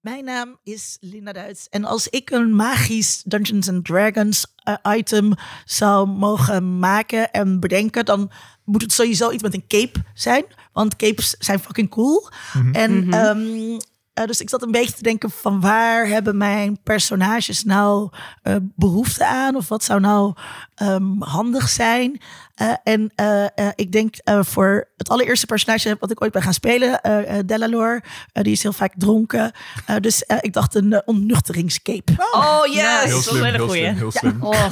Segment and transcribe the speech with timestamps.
[0.00, 1.68] Mijn naam is Linda Duits.
[1.68, 5.32] En als ik een magisch Dungeons and Dragons eh, item
[5.64, 8.30] zou mogen maken en bedenken, dan
[8.64, 10.44] moet het sowieso iets met een cape zijn.
[10.72, 12.28] Want capes zijn fucking cool.
[12.72, 13.78] En ehm,
[14.20, 18.10] eh, dus ik zat een beetje te denken van waar hebben mijn personages nou
[18.42, 19.56] eh, behoefte aan?
[19.56, 20.34] Of wat zou nou
[20.74, 22.20] ehm, handig zijn?
[22.54, 26.42] Eh, en eh, eh, ik denk eh, voor het allereerste personage wat ik ooit ben
[26.42, 27.00] gaan spelen,
[27.46, 29.52] Delalore, die is heel vaak dronken.
[29.86, 32.12] Eh, dus ik dacht een uh, ontnuchteringscape.
[32.32, 33.82] Oh yes, Heel dat is slim, een hele heel goeie.
[33.82, 34.36] slim, heel slim.
[34.42, 34.64] Oh,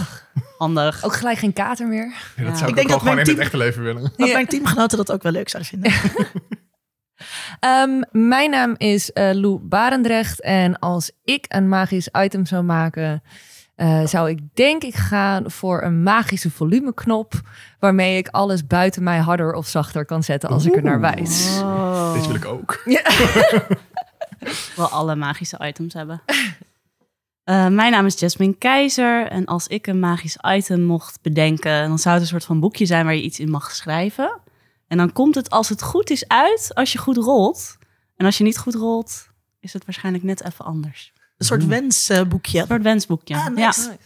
[0.59, 1.04] handig.
[1.04, 2.12] Ook gelijk geen kater meer.
[2.37, 2.54] Ja, dat Ja.
[2.56, 4.12] zou Ik ik, denk ook dat gewoon mijn in team- het echte leven willen.
[4.16, 5.92] Dat mijn teamgenoten dat ook wel leuk zouden vinden.
[7.60, 10.40] Ehm, mijn naam is eh, Lou Barendrecht.
[10.40, 13.22] En als ik een magisch item zou maken,
[13.74, 17.32] eh, zou ik denk ik gaan voor een magische volumeknop.
[17.78, 21.45] Waarmee ik alles buiten mij harder of zachter kan zetten als ik er naar wijs.
[22.14, 22.82] Deze wil ik ook.
[24.76, 26.23] wel alle magische items hebben.
[27.45, 31.98] Eh, mijn naam is Jasmine Keizer en als ik een magisch item mocht bedenken, dan
[31.98, 34.40] zou het een soort van boekje zijn waar je iets in mag schrijven.
[34.88, 37.78] En dan komt het als het goed is uit als je goed rolt.
[38.16, 39.28] En als je niet goed rolt,
[39.60, 41.12] is het waarschijnlijk net even anders.
[41.36, 42.60] Een soort wensboekje.
[42.60, 43.34] Een soort wensboekje.
[43.34, 43.66] Ah, ja.
[43.66, 43.96] nice.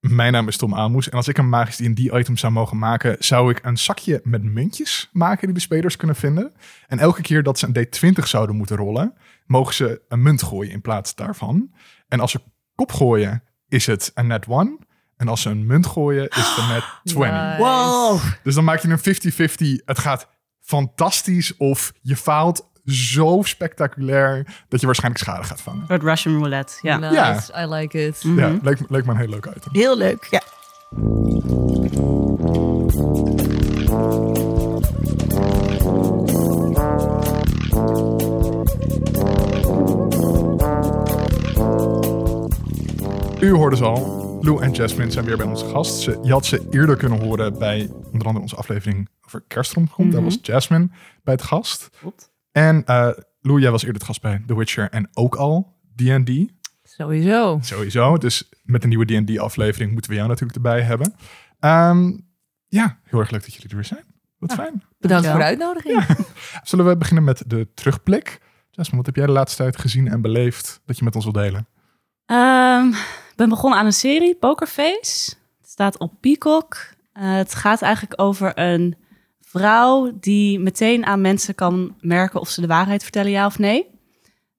[0.00, 1.08] Mijn naam is Tom Amoes.
[1.08, 3.16] En als ik een magisch D&D-item zou mogen maken...
[3.18, 6.52] zou ik een zakje met muntjes maken die de spelers kunnen vinden.
[6.86, 9.14] En elke keer dat ze een D20 zouden moeten rollen...
[9.46, 11.72] mogen ze een munt gooien in plaats daarvan.
[12.08, 12.40] En als ze
[12.74, 14.78] kop gooien, is het een net one.
[15.20, 17.32] En als ze een munt gooien, is het een net 20.
[17.32, 17.56] Nice.
[17.58, 18.20] Wow.
[18.42, 19.84] Dus dan maak je een 50-50.
[19.84, 20.26] Het gaat
[20.60, 24.46] fantastisch of je faalt zo spectaculair...
[24.68, 25.84] dat je waarschijnlijk schade gaat vangen.
[25.88, 26.74] Soort Russian roulette.
[26.82, 26.96] Ja.
[26.98, 28.24] Nice, I like it.
[28.24, 28.38] Mhm.
[28.38, 29.72] Ja, leek, me- leek me een heel leuk item.
[29.72, 30.42] Heel leuk, ja.
[43.40, 44.19] U hoorde ze al.
[44.40, 46.00] Lou en Jasmine zijn weer bij onze gast.
[46.00, 50.12] Ze, je had ze eerder kunnen horen bij onder andere onze aflevering over kerstromgrond.
[50.12, 50.88] Daar was Jasmine
[51.24, 51.90] bij het gast.
[52.00, 52.30] Klopt.
[52.52, 56.52] En eh Lou, jij was eerder het gast bij The Witcher en ook al D&D.
[56.82, 57.58] Sowieso.
[57.62, 58.18] Sowieso.
[58.18, 61.14] Dus met een nieuwe D&D aflevering moeten we jou natuurlijk erbij hebben.
[61.58, 62.12] Ehm,
[62.68, 64.04] ja, heel erg leuk dat jullie er weer zijn.
[64.38, 64.82] Wat fijn.
[64.98, 66.04] Bedankt voor de uitnodiging.
[66.62, 68.40] Zullen we beginnen met de terugblik?
[68.70, 71.32] Jasmine, wat heb jij de laatste tijd gezien en beleefd dat je met ons wil
[71.32, 71.68] delen?
[72.30, 75.34] Ehm, ik ben begonnen aan een serie, Pokerface.
[75.60, 76.76] Het staat op Peacock.
[77.12, 78.96] Eh, het gaat eigenlijk over een
[79.40, 83.86] vrouw die meteen aan mensen kan merken of ze de waarheid vertellen, ja of nee.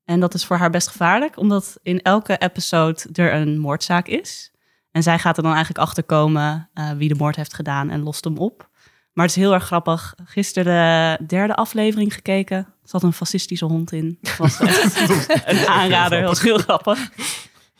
[0.05, 4.51] En dat is voor haar best gevaarlijk, omdat in elke episode er een moordzaak is.
[4.91, 8.03] En zij gaat er dan eigenlijk achter komen eh, wie de moord heeft gedaan en
[8.03, 8.69] lost hem op.
[9.13, 10.15] Maar het is heel erg grappig.
[10.25, 12.57] Gisteren de derde aflevering gekeken.
[12.57, 14.17] Er zat een fascistische hond in.
[14.21, 14.99] Het was echt
[15.51, 16.17] een aanrader.
[16.17, 17.09] Het was heel grappig.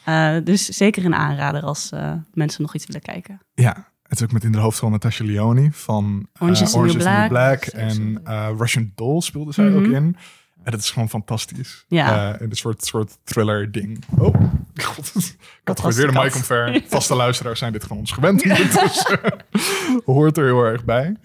[0.05, 3.41] Eh, dus zeker een aanrader als eh, mensen nog iets willen kijken.
[3.53, 6.79] Ja, het is ook met in de hoofdrol Natasha Leone van eh, Orange is the
[6.79, 7.27] New Black.
[7.29, 7.63] Black.
[7.63, 9.93] En eh, Russian Doll speelde zij ook Mhm.
[9.93, 10.15] in.
[10.63, 11.85] En dat is gewoon fantastisch.
[11.87, 12.33] Ja.
[12.33, 14.03] Eh, een soort, soort thriller ding.
[14.17, 14.33] Oh,
[14.83, 15.15] god.
[15.15, 16.81] Ik had gooit weer de mic omver.
[16.87, 18.43] Vaste luisteraars zijn dit van ons gewend.
[18.43, 19.05] Dus
[20.05, 21.15] hoort er heel erg bij.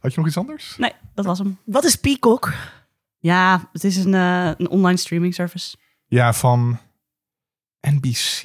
[0.00, 0.76] Had je nog iets anders?
[0.76, 1.58] Nee, dat was hem.
[1.64, 2.52] Wat is Peacock?
[3.18, 5.76] Ja, het is een, een online streaming service.
[6.06, 6.78] Ja, van
[7.90, 8.42] NBC,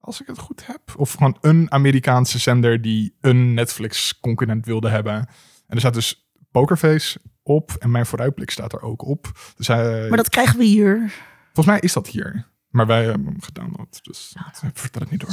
[0.00, 0.80] als ik het goed heb.
[0.96, 5.14] Of gewoon een Amerikaanse zender die een Netflix-concurrent wilde hebben.
[5.14, 5.26] En
[5.66, 9.52] er staat dus Pokerface op en mijn vooruitblik staat er ook op.
[9.56, 11.12] Dus hij, Maar dat krijgen we hier.
[11.44, 12.48] volgens mij is dat hier.
[12.68, 15.30] Maar wij hebben hem gedownload, dus dat vertel ik niet door.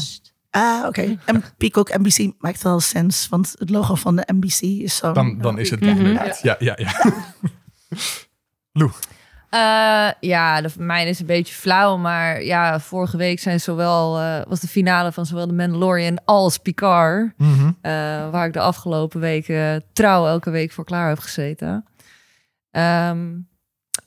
[0.50, 1.18] Ah, oké.
[1.26, 5.12] En Peacock NBC maakt wel sens, want het logo van de NBC is zo.
[5.12, 5.90] Dan, dan is het Mhm.
[5.90, 6.40] inderdaad.
[6.42, 6.92] Ja, ja, ja.
[8.80, 8.92] Lou,
[9.50, 14.42] Eh, ja, de, mijn is een beetje flauw, maar ja, vorige week zijn zowel, eh,
[14.48, 17.72] was de finale van zowel de Mandalorian als Picard, Mhm.
[17.82, 17.92] eh,
[18.30, 21.86] waar ik de afgelopen weken trouw elke week voor klaar heb gezeten.
[22.72, 23.36] Ehm,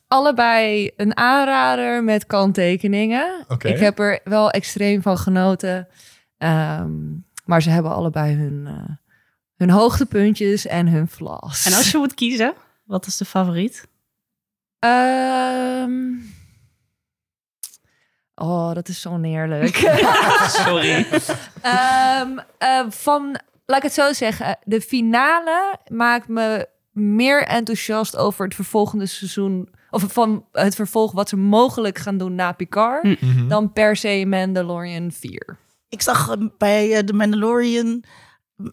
[0.09, 3.45] allebei een aanrader met kanttekeningen.
[3.73, 5.89] Ik heb er wel extreem van genoten,
[6.39, 6.91] Ehm,
[7.45, 8.95] maar ze hebben allebei hun, eh,
[9.57, 11.67] hun hoogtepuntjes en hun flaws.
[11.67, 12.55] En als je moet kiezen,
[12.85, 13.87] wat is de favoriet?
[14.81, 16.11] Ehm,
[18.43, 19.77] Oh, dat is zo neerlijk.
[20.65, 21.07] Sorry.
[21.61, 24.59] Ehm, eh, van, laat ik het zo zeggen.
[24.65, 29.69] De finale maakt me meer enthousiast over het vervolgende seizoen.
[29.91, 33.03] Of van het vervolg wat ze mogelijk gaan doen na Picard.
[33.03, 33.17] Hm.
[33.21, 33.49] Mhm.
[33.49, 35.59] Dan per se Mandalorian 4.
[35.89, 38.05] Ik zag eh, bij eh, The Mandalorian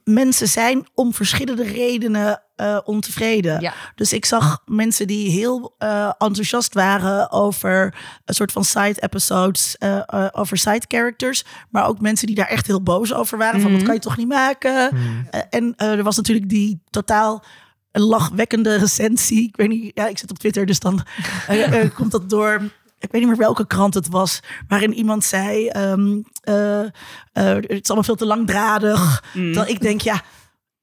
[0.03, 3.61] mensen zijn om verschillende redenen eh, ontevreden.
[3.61, 3.73] Ja.
[3.95, 7.95] Dus ik zag mensen die heel eh, enthousiast waren over
[8.25, 11.43] een soort van side episodes, eh, over side characters.
[11.69, 13.61] Maar ook mensen die daar echt heel boos over waren.
[13.61, 14.89] Van, dat kan je toch niet maken?
[14.89, 15.27] Hmm.
[15.29, 17.43] Eh, en er was natuurlijk die totaal
[17.91, 19.47] lachwekkende recensie.
[19.47, 21.05] Ik weet niet, ja, ik zit op Twitter, dus dan
[21.93, 22.61] komt dat door.
[22.99, 26.89] Ik weet niet meer welke krant het was, waarin iemand zei: ehm, eh, eh,
[27.33, 29.23] Het is allemaal veel te langdradig.
[29.33, 30.21] Terwijl ik denk, ja,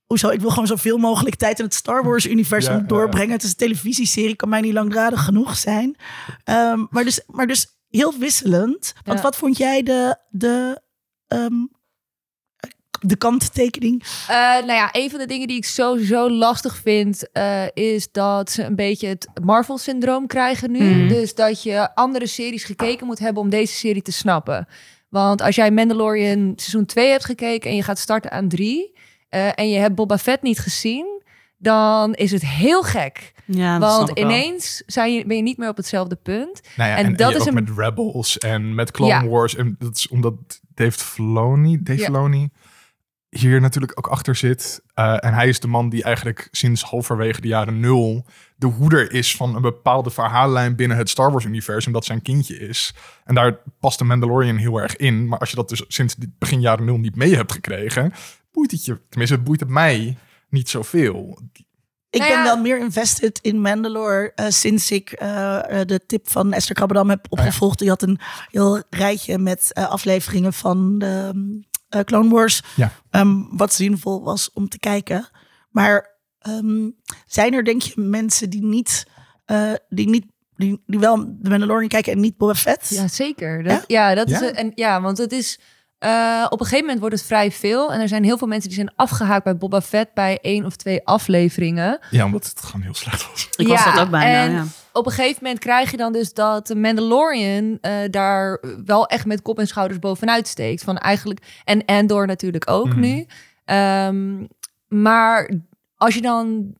[0.07, 0.29] hoezo?
[0.29, 2.89] Ik wil gewoon zoveel mogelijk tijd in het Star Wars-universum Ja, ja, ja.
[2.89, 3.33] doorbrengen.
[3.33, 5.97] Het is een televisieserie, kan mij niet langdradig genoeg zijn.
[6.45, 8.93] Ehm, maar, dus, maar dus heel wisselend.
[9.05, 9.25] Want Ja.
[9.25, 10.81] wat vond jij de, de,
[11.27, 11.55] ehm,
[13.07, 14.03] de kanttekening?
[14.29, 18.51] Eh, nou ja, een van de dingen die ik sowieso lastig vind, eh, is dat
[18.51, 20.95] ze een beetje het Marvel-syndroom krijgen nu.
[20.95, 21.09] Mhm.
[21.09, 24.69] Dus dat je andere series gekeken moet hebben om deze serie te snappen.
[25.09, 28.93] Want als jij Mandalorian seizoen 2 hebt gekeken en je gaat starten aan 3
[29.29, 31.23] en je hebt Boba Fett niet gezien,
[31.59, 33.33] dan is het heel gek.
[33.47, 36.61] Ja, Want ineens zijn je, ben je niet meer op hetzelfde punt.
[36.77, 39.13] Nou ja, En en, en dat je is ook een- met Rebels en met Clone
[39.13, 39.27] Ja.
[39.27, 39.57] Wars.
[39.57, 40.35] En dat is omdat
[40.75, 42.05] Dave Filoni, Dave Ja.
[42.05, 42.49] Filoni
[43.39, 44.83] hier natuurlijk ook achter zit.
[44.95, 48.25] Eh, en hij is de man die eigenlijk sinds halverwege de jaren nul
[48.57, 52.95] de hoeder is van een bepaalde verhaallijn binnen het Star Wars-universum dat zijn kindje is.
[53.25, 55.29] En daar past de Mandalorian heel erg in.
[55.29, 58.13] Maar als je dat dus sinds dit begin jaren nul niet mee hebt gekregen,
[58.53, 60.17] boeit het je, tenminste, het boeit het mij
[60.49, 61.39] niet zoveel.
[62.11, 65.29] Ik Nou ben wel meer invested in Mandalore eh, sinds ik eh,
[65.87, 67.79] de tip van Esther Krabbedam heb opgevolgd.
[67.79, 68.19] Die had een
[68.51, 71.33] heel rijtje met eh, afleveringen van de
[71.95, 72.63] eh, Clone Wars.
[72.77, 72.93] Ja.
[73.11, 75.29] Ehm, wat zinvol was om te kijken.
[75.71, 76.91] Maar ehm,
[77.27, 79.07] zijn er denk je mensen die niet,
[79.45, 80.25] eh, die niet
[80.57, 82.89] die, die wel de Mandalorian kijken en niet Boba Fett?
[82.89, 83.63] Ja, zeker.
[83.63, 84.15] Dat, ja?
[84.15, 84.35] dat Ja?
[84.41, 84.57] is het.
[84.57, 85.61] En ja, want het is.
[86.05, 87.93] Eh, op een gegeven moment wordt het vrij veel.
[87.93, 90.77] En er zijn heel veel mensen die zijn afgehaakt bij Boba Fett bij één of
[90.77, 91.99] twee afleveringen.
[92.11, 93.49] Ja, omdat het gewoon heel slecht was.
[93.57, 94.65] Ik was dat ook bijna, en ja.
[94.93, 99.27] Op een gegeven moment krijg je dan dus dat de Mandalorian eh, daar wel echt
[99.27, 100.83] met kop en schouders bovenuit steekt.
[100.85, 103.01] Van eigenlijk, en Andor natuurlijk ook Mhm.
[103.01, 103.27] nu.
[103.65, 104.45] Ehm,
[104.89, 105.51] maar
[105.97, 106.75] als je dan...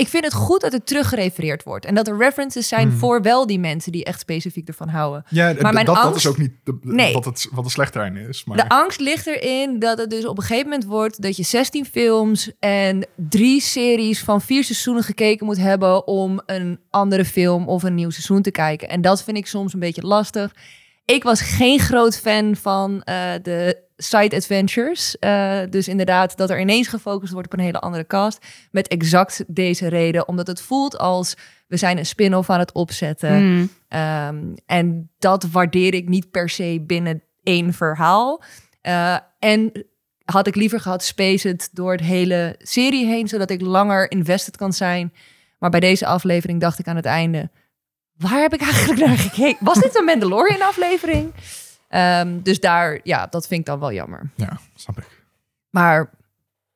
[0.00, 1.84] Ik vind het goed dat het teruggerefereerd wordt.
[1.84, 2.96] En dat er references zijn Mhm.
[2.96, 5.24] voor wel die mensen die echt specifiek ervan houden.
[5.28, 7.12] Ja, Maar mijn dat, dat is ook niet de, Nee.
[7.12, 7.70] wat, het, wat de
[8.28, 8.44] is.
[8.44, 8.56] Maar...
[8.56, 11.84] De angst ligt erin dat het dus op een gegeven moment wordt dat je 16
[11.84, 17.82] films en drie series van vier seizoenen gekeken moet hebben om een andere film of
[17.82, 18.88] een nieuw seizoen te kijken.
[18.88, 20.54] En dat vind ik soms een beetje lastig.
[21.10, 25.18] Ik was geen groot fan van eh, de side adventures.
[25.18, 28.46] Eh, dus inderdaad, dat er ineens gefocust wordt op een hele andere cast.
[28.70, 30.28] Met exact deze reden.
[30.28, 31.36] Omdat het voelt als
[31.66, 33.42] we zijn een spin-off aan het opzetten.
[33.42, 33.70] Mm.
[34.66, 38.42] En dat waardeer ik niet per se binnen één verhaal.
[38.80, 39.86] Eh, en
[40.24, 44.56] had ik liever gehad space het door het hele serie heen, zodat ik langer invested
[44.56, 45.12] kan zijn.
[45.58, 47.50] Maar bij deze aflevering dacht ik aan het einde,
[48.20, 49.64] waar heb ik eigenlijk naar gekeken?
[49.64, 51.32] Was dit een Mandalorian aflevering?
[51.88, 54.30] Ehm, dus daar, ja, dat vind ik dan wel jammer.
[54.34, 55.06] Ja, snap ik.
[55.70, 56.10] Maar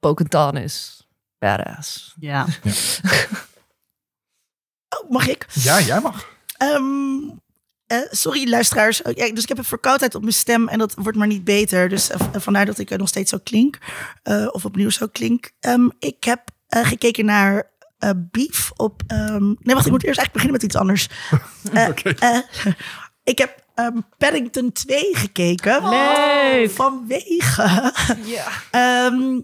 [0.00, 1.06] Bo-Katan is
[1.38, 2.14] badass.
[2.20, 2.46] Ja.
[5.02, 5.46] Oh, mag ik?
[5.52, 6.28] Ja, jij mag.
[6.56, 6.82] Ehm,
[7.86, 9.02] eh, sorry, luisteraars.
[9.02, 11.44] Oh, ja, dus ik heb een verkoudheid op mijn stem en dat wordt maar niet
[11.44, 11.88] beter.
[11.88, 13.78] Dus eh, vandaar dat ik er nog steeds zo klink.
[14.22, 15.50] eh, of opnieuw zo klink.
[15.60, 19.02] Ehm, ik heb eh, gekeken naar eh, Beef op...
[19.06, 21.08] ehm, nee, wacht, ik moet eerst eigenlijk beginnen met iets anders.
[21.72, 22.10] Eh, Oké.
[22.10, 22.38] eh,
[23.24, 25.88] ik heb ehm, Paddington 2 gekeken.
[25.88, 26.70] Leuk.
[26.70, 27.92] Vanwege...
[28.24, 28.46] Ja.
[28.70, 29.40] Ehm,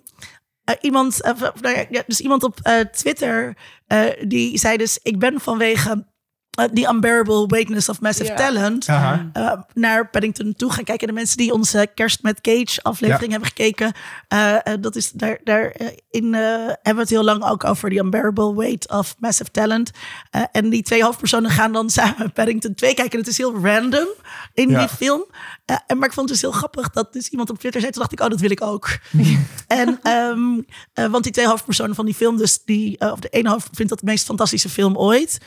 [0.64, 1.20] eh, iemand,
[1.60, 6.06] nou ja, dus iemand op eh, Twitter, eh, die zei dus, ik ben vanwege
[6.50, 8.86] eh, die unbearable weightness of massive talent
[9.32, 11.06] eh, naar Paddington toe gaan kijken.
[11.06, 13.30] De mensen die onze Kerst met Cage aflevering Ja.
[13.30, 13.92] hebben gekeken,
[14.28, 17.64] eh, eh, dat is daar, daar eh, in eh, hebben we het heel lang ook
[17.64, 19.90] over die unbearable weight of massive talent.
[20.30, 23.12] Eh, en die twee hoofdpersonen gaan dan samen Paddington 2 kijken.
[23.12, 24.06] En het is heel random
[24.54, 24.78] in Ja.
[24.78, 25.24] die film.
[25.64, 27.92] Eh, en maar ik vond het dus heel grappig dat dus iemand op Twitter zei.
[27.92, 28.88] Toen dacht ik, oh, dat wil ik ook.
[29.66, 30.60] en ehm,
[30.92, 33.68] eh, want die twee hoofdpersonen van die film, dus die, eh, of de ene hoofd
[33.72, 35.38] vindt dat de meest fantastische film ooit.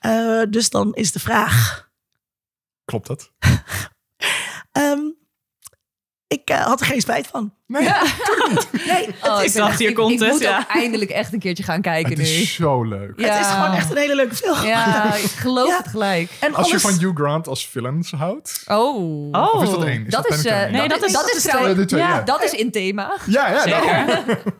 [0.00, 1.88] Eh, dus dan is de vraag.
[2.84, 3.30] Klopt dat?
[4.72, 5.00] Ehm,
[6.26, 7.54] ik eh, had er geen spijt van.
[7.66, 7.82] Nee,
[8.86, 10.58] Nee, Oh, ik dacht, hier ik, komt ik het, moet ja.
[10.58, 12.24] ook eindelijk echt een keertje gaan kijken het nu.
[12.24, 13.12] is zo leuk.
[13.20, 13.32] Ja.
[13.36, 14.66] het is gewoon echt een hele leuke film.
[14.66, 15.76] Ja, ik geloof Ja.
[15.76, 16.30] het gelijk.
[16.40, 18.62] En Als je van Hugh Grant als villains houdt.
[18.66, 19.30] Oh.
[19.32, 19.54] Oh.
[19.54, 20.10] Of is dat één?
[20.10, 21.90] Dat is, eh, nee, dat is- dat dat is.
[21.90, 22.20] Ja, ja.
[22.22, 23.16] dat is in thema.
[23.26, 23.66] Ja, ja.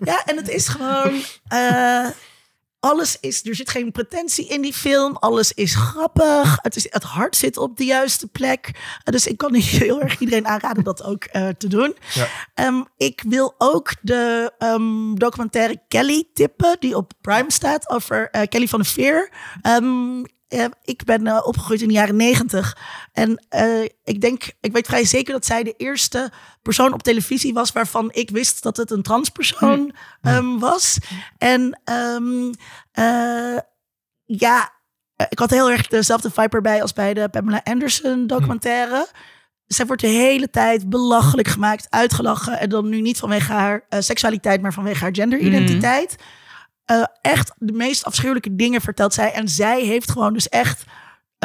[0.00, 1.22] ja, en het is gewoon.
[1.48, 2.06] eh,
[2.80, 5.16] alles is, er zit geen pretentie in die film.
[5.16, 6.58] Alles is grappig.
[6.62, 8.70] Het, is, het hart zit op de juiste plek.
[9.04, 11.96] Dus ik kan heel erg iedereen aanraden dat ook uh, te doen.
[12.14, 12.66] Ja.
[12.66, 18.42] Um, ik wil ook de um, documentaire Kelly tippen, die op Prime staat, over uh,
[18.48, 19.32] Kelly van de Veer.
[19.66, 22.76] Um, uh, ik ben uh, opgegroeid in de jaren negentig.
[23.12, 26.30] En uh, ik denk, ik weet vrij zeker dat zij de eerste
[26.62, 30.98] persoon op televisie was waarvan ik wist dat het een transpersoon um, was.
[31.38, 32.50] En um,
[34.24, 34.72] ja,
[35.28, 39.08] ik had heel erg dezelfde vibe erbij als bij de Pamela Anderson documentaire.
[39.66, 42.58] Zij wordt de hele tijd belachelijk gemaakt, uitgelachen.
[42.58, 46.16] En dan nu niet vanwege haar seksualiteit, maar vanwege haar genderidentiteit.
[46.18, 46.24] Mm.
[46.90, 49.32] Uh, echt de meest afschuwelijke dingen vertelt zij.
[49.32, 50.84] En zij heeft gewoon dus echt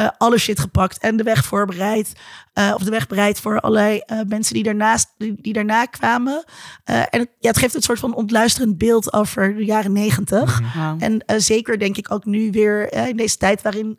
[0.00, 2.12] uh, alle shit gepakt en de weg voorbereid.
[2.54, 6.44] Uh, of de weg bereid voor allerlei mensen die, daarnaast, die, die daarna kwamen.
[6.84, 10.60] en het, ja, het geeft een soort van ontluisterend beeld over de jaren negentig.
[10.74, 11.02] Wow.
[11.02, 13.98] En zeker denk ik ook nu weer in deze tijd waarin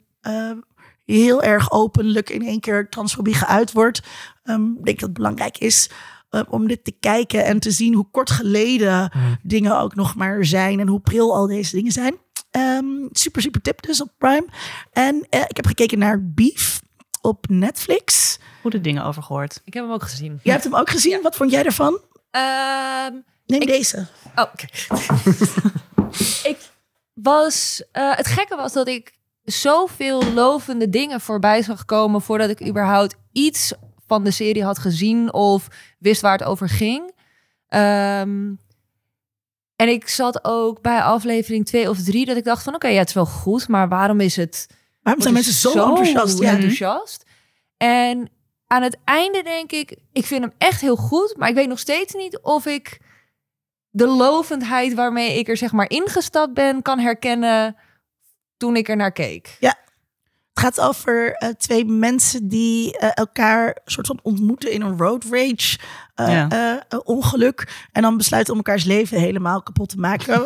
[1.06, 4.02] heel erg openlijk in één keer transfobie geuit wordt.
[4.44, 5.90] Um, denk dat het belangrijk is
[6.38, 9.38] uh, om dit te kijken en te zien hoe kort geleden Mm.
[9.44, 12.16] dingen ook nog maar zijn en hoe pril al deze dingen zijn.
[12.52, 14.48] Um, super, super tip dus op Prime.
[14.92, 16.82] En uh, ik heb gekeken naar Beef
[17.22, 18.38] op Netflix.
[18.62, 19.62] Goede dingen over gehoord.
[19.64, 20.40] Ik heb hem ook gezien.
[20.44, 21.22] Jij hebt hem ook gezien.
[21.22, 21.94] Wat vond jij ervan?
[21.94, 24.08] Um, Neem ik- deze.
[24.36, 24.66] Oh, oké.
[26.50, 26.58] ik
[27.14, 27.84] was...
[27.92, 29.14] eh, het gekke was dat ik
[29.44, 32.22] zoveel lovende dingen voorbij zag komen...
[32.22, 33.74] voordat ik überhaupt iets
[34.08, 35.68] van de serie had gezien of
[36.00, 37.12] wist waar het over ging.
[37.70, 38.60] Um,
[39.78, 42.76] en ik zat ook bij aflevering 2 of 3 dat ik dacht van...
[42.76, 44.68] oké, okay, ja, het is wel goed, maar waarom is het...
[45.02, 46.40] Waarom zijn mensen zo, enthousiast?
[46.40, 46.52] Ja.
[46.52, 47.24] enthousiast?
[47.78, 48.30] En
[48.68, 51.34] aan het einde denk ik, ik vind hem echt heel goed...
[51.38, 53.00] maar ik weet nog steeds niet of ik
[53.90, 56.82] de lovendheid waarmee ik er zeg maar ingestapt ben...
[56.82, 57.76] kan herkennen
[58.58, 59.58] toen ik er naar keek.
[59.60, 59.78] Ja,
[60.58, 65.24] het gaat over uh, twee mensen die uh, elkaar soort van ontmoeten in een road
[65.32, 65.78] rage
[66.16, 66.82] uh, Ja.
[67.04, 67.88] ongeluk.
[67.92, 70.46] En dan besluiten om elkaars leven helemaal kapot te maken.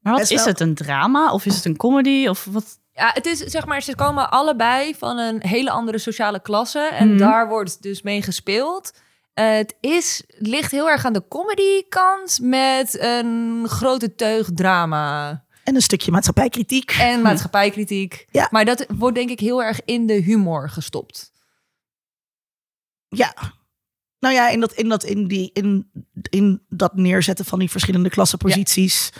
[0.00, 0.60] Maar wat is wel- het?
[0.60, 2.26] Een drama of is het een comedy?
[2.28, 2.78] Of wat?
[2.92, 6.78] Ja, het is zeg maar, ze komen allebei van een hele andere sociale klasse.
[6.92, 7.18] En Mhm.
[7.18, 8.92] daar wordt dus mee gespeeld.
[9.34, 14.48] Eh, het is, het ligt heel erg aan de comedy kant met een grote teug
[14.54, 16.90] drama En een stukje maatschappijkritiek.
[16.90, 18.26] en maatschappijkritiek.
[18.30, 18.48] Ja.
[18.50, 21.32] Maar dat wordt denk ik heel erg in de humor gestopt.
[23.08, 23.34] Ja.
[24.18, 25.90] Nou ja, in dat, in dat, in die, in,
[26.30, 29.10] in dat neerzetten van die verschillende klassenposities.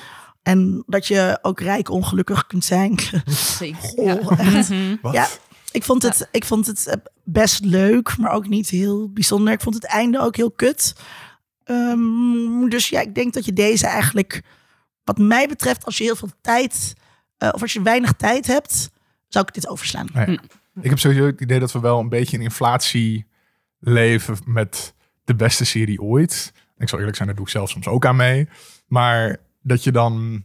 [0.42, 2.98] En dat je ook rijk ongelukkig kunt zijn.
[3.58, 4.24] Zeker.
[4.24, 4.68] Goh, echt.
[4.68, 5.12] Mhm.
[5.12, 5.28] Ja,
[5.70, 9.52] ik vond, het, ik vond het eh, best leuk, maar ook niet heel bijzonder.
[9.52, 10.94] Ik vond het einde ook heel kut.
[11.64, 14.42] Ehm, dus ja, ik denk dat je deze eigenlijk,
[15.04, 16.92] wat mij betreft, als je heel veel tijd,
[17.38, 18.90] eh, of als je weinig tijd hebt,
[19.28, 20.06] zou ik dit overslaan.
[20.12, 20.38] Nee.
[20.82, 23.26] Ik heb sowieso het idee dat we wel een beetje in inflatie
[23.78, 24.94] leven met
[25.25, 26.52] de beste serie ooit.
[26.78, 28.49] Ik zal eerlijk zijn, daar doe ik zelf soms ook aan mee.
[28.87, 30.44] Maar dat je dan...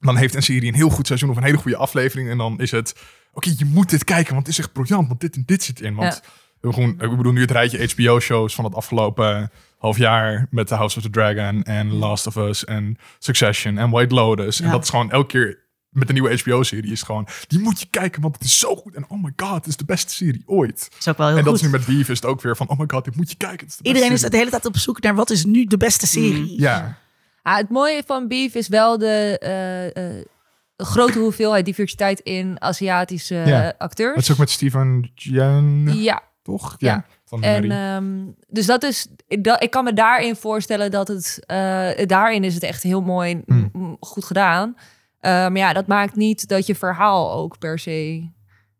[0.00, 2.28] Dan heeft een serie een heel goed seizoen of een hele goede aflevering.
[2.30, 2.94] En dan is het...
[3.32, 5.08] Oké, je moet dit kijken, want het is echt briljant.
[5.08, 5.94] Want dit en dit zit in.
[5.94, 6.30] Want Ja.
[6.60, 9.50] we gewoon, ik bedoel nu het rijtje HBO-shows van het afgelopen
[9.84, 10.46] half jaar...
[10.50, 14.60] met The House of the Dragon en Last of Us en Succession en White Lotus.
[14.60, 17.28] En dat is gewoon elke keer met de nieuwe HBO-serie is gewoon...
[17.46, 18.94] Die moet je kijken, want het is zo goed.
[18.94, 20.88] En oh my god, het is de beste serie ooit.
[20.98, 21.62] is ook wel heel en dat goed.
[21.62, 22.68] is nu met Beef is het ook weer van...
[22.68, 23.58] Oh my god, dit moet je kijken.
[23.58, 24.30] Het is de beste Iedereen is serie.
[24.32, 26.60] de hele tijd op zoek naar wat is nu de beste serie.
[26.60, 26.98] Ja,
[27.42, 30.24] Ah, het mooie van Beef is wel de eh, eh,
[30.76, 33.64] grote hoeveelheid diversiteit in Aziatische Ja.
[33.72, 34.14] eh, acteurs.
[34.14, 36.74] dat is ook met Steven Jen, Ja, toch?
[36.78, 37.04] Ja.
[37.40, 41.42] Van de En ehm, dus dat is, dat, ik kan me daarin voorstellen dat het,
[41.46, 43.96] eh, daarin is het echt heel mooi, Hmm.
[44.00, 44.76] goed gedaan.
[45.20, 48.28] Eh, maar ja, dat maakt niet dat je verhaal ook per se.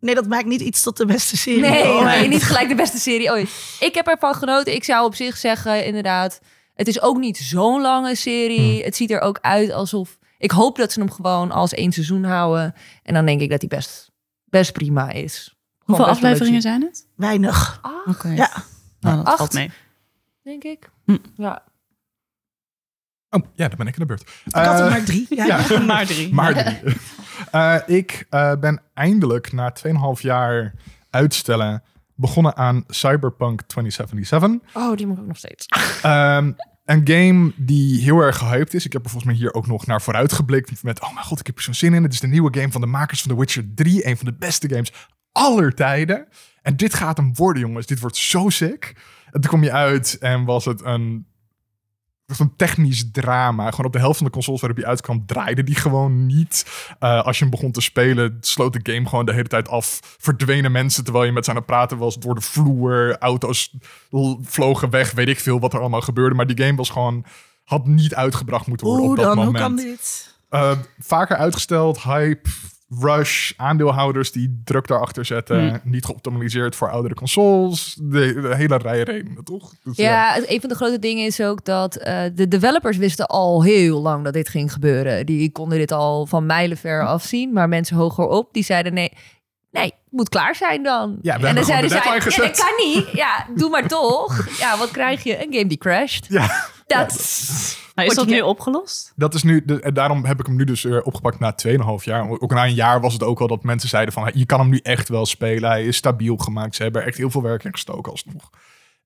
[0.00, 1.60] Nee, dat maakt niet iets tot de beste serie.
[1.60, 3.76] Nee, Oh, nee, niet gelijk de beste serie ooit.
[3.80, 4.74] Ik heb ervan genoten.
[4.74, 6.40] Ik zou op zich zeggen, inderdaad,
[6.74, 8.74] het is ook niet zo'n lange serie.
[8.74, 8.84] Hmm.
[8.84, 10.18] Het ziet er ook uit alsof.
[10.38, 12.74] Ik hoop dat ze hem gewoon als één seizoen houden.
[13.02, 14.10] En dan denk ik dat hij best,
[14.44, 15.56] best prima is.
[15.84, 17.06] Hoeveel afleveringen zijn het?
[17.16, 17.80] Weinig.
[18.06, 18.28] Oké.
[18.28, 18.50] Ja.
[19.00, 19.36] Nou, dat Acht.
[19.36, 19.70] valt mee.
[20.42, 20.90] Denk ik.
[21.04, 21.16] Hm.
[21.36, 21.62] Ja.
[23.30, 24.20] Oh, ja, dan ben ik in de beurt.
[24.44, 25.26] Ik had er Eh, maar drie.
[25.36, 25.44] Ja.
[25.44, 25.78] ja.
[25.92, 26.34] maar drie.
[26.34, 26.96] Maar drie.
[27.50, 29.72] Eh, ik eh, ben eindelijk na
[30.16, 30.74] 2,5 jaar
[31.10, 31.82] uitstellen
[32.14, 34.72] begonnen aan Cyberpunk 2077.
[34.82, 35.66] Oh, die moet ik ook nog steeds.
[36.02, 36.52] Ehm,
[36.84, 38.84] een game die heel erg gehyped is.
[38.84, 41.00] Ik heb er volgens mij hier ook nog naar vooruit geblikt met...
[41.00, 42.02] oh mijn god, ik heb er zo'n zin in.
[42.02, 44.06] Het is de nieuwe game van de makers van The Witcher 3.
[44.06, 44.92] Een van de beste games
[45.34, 46.28] aller tijden.
[46.62, 47.86] En dit gaat hem worden, jongens.
[47.86, 48.94] Dit wordt zo sick.
[49.30, 51.26] En toen kom je uit en was het een
[52.38, 53.70] een technisch drama.
[53.70, 56.66] Gewoon op de helft van de consoles waarop die uitkwam, draaide die gewoon niet.
[56.98, 60.00] Eh, als je hem begon te spelen, sloot de game gewoon de hele tijd af.
[60.18, 63.16] Verdwenen mensen terwijl je met ze aan het praten was door de vloer.
[63.18, 63.76] Auto's
[64.42, 66.34] vlogen weg, weet ik veel wat er allemaal gebeurde.
[66.34, 67.24] Maar die game was gewoon,
[67.64, 69.44] had niet uitgebracht moeten worden Hoe op dat dan?
[69.44, 69.64] Hoe moment.
[69.64, 70.34] kan dit?
[70.48, 72.48] Eh, vaker uitgesteld, hype,
[73.00, 75.68] rush, aandeelhouders die druk daarachter zetten.
[75.68, 75.80] Hmm.
[75.84, 77.96] Niet geoptimaliseerd voor oudere consoles.
[78.02, 79.72] De, de hele rij redenen, toch?
[79.82, 83.62] Dus, Ja, een van de grote dingen is ook dat eh, de developers wisten al
[83.62, 85.26] heel lang dat dit ging gebeuren.
[85.26, 87.52] Die konden dit al van mijlenver afzien.
[87.52, 89.12] Maar mensen hoger op, die zeiden nee,
[89.70, 91.18] nee, het moet klaar zijn dan.
[91.22, 93.08] Ja, en dan zeiden zij, ja, dat kan niet.
[93.12, 94.58] Ja, doe maar toch.
[94.58, 95.46] Ja, wat krijg je?
[95.46, 96.26] Een game die crasht.
[96.34, 97.12] Ja, Dat
[97.94, 99.12] Maar is dat nu opgelost?
[99.16, 101.76] dat is nu, de, en daarom heb ik hem nu dus weer opgepakt na 2,5
[102.04, 102.28] jaar.
[102.28, 104.68] Ook na een jaar was het ook al dat mensen zeiden van, je kan hem
[104.68, 105.70] nu echt wel spelen.
[105.70, 106.74] Hij is stabiel gemaakt.
[106.74, 108.50] Ze hebben er echt heel veel werk in gestoken alsnog.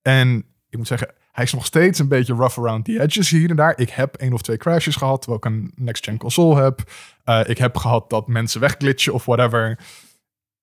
[0.02, 3.50] En ik moet zeggen, hij is nog steeds een beetje rough around the edges hier
[3.50, 3.78] en daar.
[3.78, 6.90] Ik heb één of twee crashes gehad, terwijl ik een next-gen console heb.
[7.24, 9.78] Eh, ik heb gehad dat mensen wegglitchen of whatever.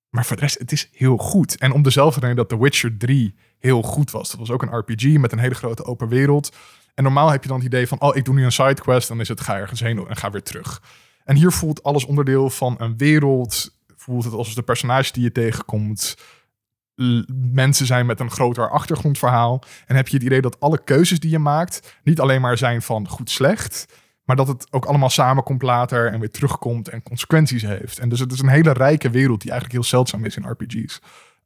[0.10, 1.58] Maar voor de rest, het is heel goed.
[1.58, 4.30] En om dezelfde reden dat The Witcher 3 heel goed was.
[4.30, 6.56] Dat was ook een RPG met een hele grote open wereld.
[6.96, 9.20] En normaal heb je dan het idee van, oh, ik doe nu een sidequest, dan
[9.20, 10.82] is het ga ergens heen en ga weer terug.
[11.24, 13.76] En hier voelt alles onderdeel van een wereld.
[13.96, 16.16] Voelt het alsof de personages die je tegenkomt
[17.52, 19.64] mensen zijn met een groter achtergrondverhaal.
[19.86, 22.82] En heb je het idee dat alle keuzes die je maakt niet alleen maar zijn
[22.82, 23.86] van goed slecht,
[24.24, 28.00] maar dat het ook allemaal samenkomt later en weer terugkomt en consequenties heeft.
[28.00, 31.02] En dus het is een hele rijke wereld die eigenlijk heel zeldzaam is in RPG's.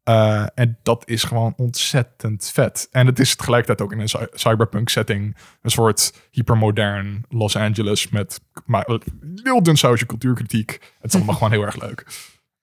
[0.09, 2.87] Eh, en dat is gewoon ontzettend vet.
[2.91, 8.09] En het is tegelijkertijd ook in een cy- cyberpunk setting een soort hypermodern Los Angeles
[8.09, 8.99] met maar,
[9.43, 10.71] heel dun sausje cultuurkritiek.
[10.99, 12.05] Het is allemaal gewoon heel erg leuk.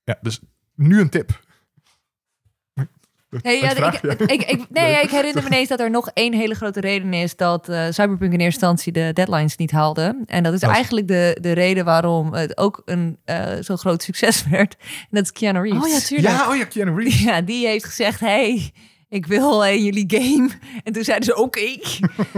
[0.04, 0.40] Ja, dus
[0.74, 1.44] nu een tip.
[3.42, 6.54] Hey, ja, ik, ik, ik, nee, ik herinner me ineens dat er nog één hele
[6.54, 10.22] grote reden is dat eh, Cyberpunk in eerste instantie de deadlines niet haalde.
[10.26, 14.44] En dat is eigenlijk de, de reden waarom het ook een eh, zo'n groot succes
[14.48, 14.76] werd.
[14.78, 15.84] En dat is Keanu Reeves.
[15.84, 16.34] Oh ja, tuurlijk.
[16.34, 17.22] Ja, oh ja, Keanu Reeves.
[17.22, 18.72] Ja, die heeft gezegd, hey,
[19.16, 20.50] ik wil in jullie game.
[20.84, 21.60] En toen zeiden ze, oké.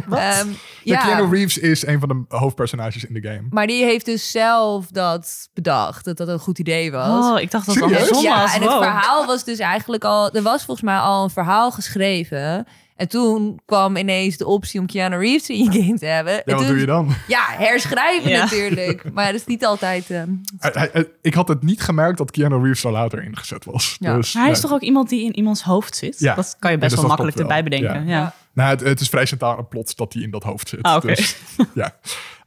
[0.07, 0.19] Wat?
[0.19, 0.55] Ehm, Ja.
[0.83, 3.43] ja, Keanu Reeves is een van de hoofdpersonages in de game.
[3.51, 7.25] maar die heeft dus zelf dat bedacht, dat dat een goed idee was.
[7.25, 8.01] Oh, ik dacht dat het Serieus?
[8.01, 8.55] andersom ja, was.
[8.55, 10.31] en het verhaal was dus eigenlijk al...
[10.31, 12.67] Er was volgens mij al een verhaal geschreven.
[12.99, 16.33] En toen kwam ineens de optie om Keanu Reeves in je game te hebben.
[16.33, 17.14] Ja, en wat toen, doe je dan?
[17.29, 18.42] Ja, herschrijven Ja.
[18.42, 19.03] natuurlijk.
[19.14, 20.11] Maar dat is niet altijd...
[20.11, 23.96] ehm, hij- ik had het niet gemerkt dat Keanu Reeves er later ingezet was.
[24.01, 24.14] Ja.
[24.16, 26.18] Dus, Maar hij is toch ook iemand die in iemands hoofd zit?
[26.18, 26.35] Ja.
[26.35, 27.70] Dat kan je Ja, best dus wel makkelijk erbij wel.
[27.70, 28.07] bedenken.
[28.07, 28.18] Ja.
[28.18, 28.35] Ja.
[28.53, 30.83] Nou, het, het is vrij centraal het plot dat hij in dat hoofd zit.
[30.83, 31.07] Ah, oké.
[31.07, 31.37] Dus,
[31.75, 31.96] ja.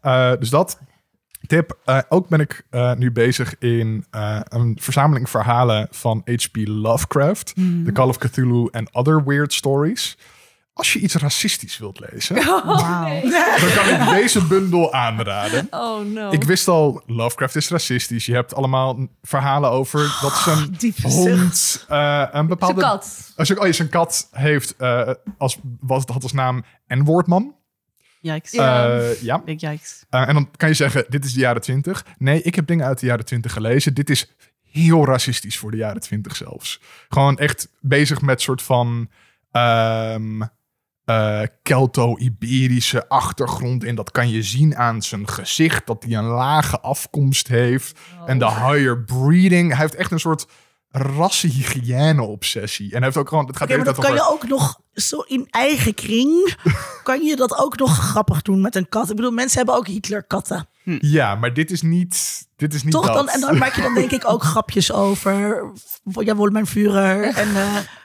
[0.01, 0.79] Eh, dus dat.
[1.47, 1.77] Tip.
[1.85, 6.57] Eh, ook ben ik eh, nu bezig in eh, een verzameling verhalen van H.P.
[6.67, 7.51] Lovecraft.
[7.55, 7.83] Hmm.
[7.85, 10.17] The Call of Cthulhu and Other Weird Stories.
[10.81, 13.21] Als je iets racistisch wilt lezen, Wauw.
[13.61, 15.67] dan kan ik deze bundel aanraden.
[15.71, 16.31] Oh no.
[16.31, 18.25] Ik wist al, Lovecraft is racistisch.
[18.25, 22.81] Je hebt allemaal verhalen over dat zijn diepe hond eh, een Zijn bepaalde...
[22.81, 23.33] kat.
[23.35, 27.55] Als je, oh, ja, zijn kat heeft eh, als, was, had als naam N-woordman.
[28.21, 28.51] Yikes.
[28.51, 28.99] Ja.
[28.99, 29.41] Eh, ja.
[29.43, 30.05] Big yikes.
[30.09, 32.05] En dan kan je zeggen, dit is de jaren 20.
[32.17, 33.93] Nee, ik heb dingen uit de jaren 20 gelezen.
[33.93, 34.31] Dit is
[34.71, 36.81] heel racistisch voor de jaren 20 zelfs.
[37.09, 39.09] Gewoon echt bezig met soort van
[39.51, 40.41] ehm
[41.11, 43.83] eh, Kelto-Iberische achtergrond.
[43.83, 47.99] En dat kan je zien aan zijn gezicht, dat hij een lage afkomst heeft.
[48.25, 49.69] En de higher breeding.
[49.71, 50.45] Hij heeft echt een soort
[50.89, 52.85] rassenhygiëne-obsessie.
[52.85, 53.45] En hij heeft ook gewoon...
[53.47, 56.55] Het gaat de maar dat kan over- je ook nog zo in eigen kring.
[57.03, 59.09] kan je dat ook nog grappig doen met een kat?
[59.09, 60.67] Ik bedoel, mensen hebben ook Hitler-katten.
[60.99, 62.45] Ja, maar dit is niet...
[62.55, 63.05] Dit is niet Toch?
[63.05, 63.15] dat.
[63.15, 65.63] Dan, en dan maak je dan denk ik ook grapjes over.
[66.03, 67.23] Ja, wordt mijn vurer.
[67.37, 67.47] En,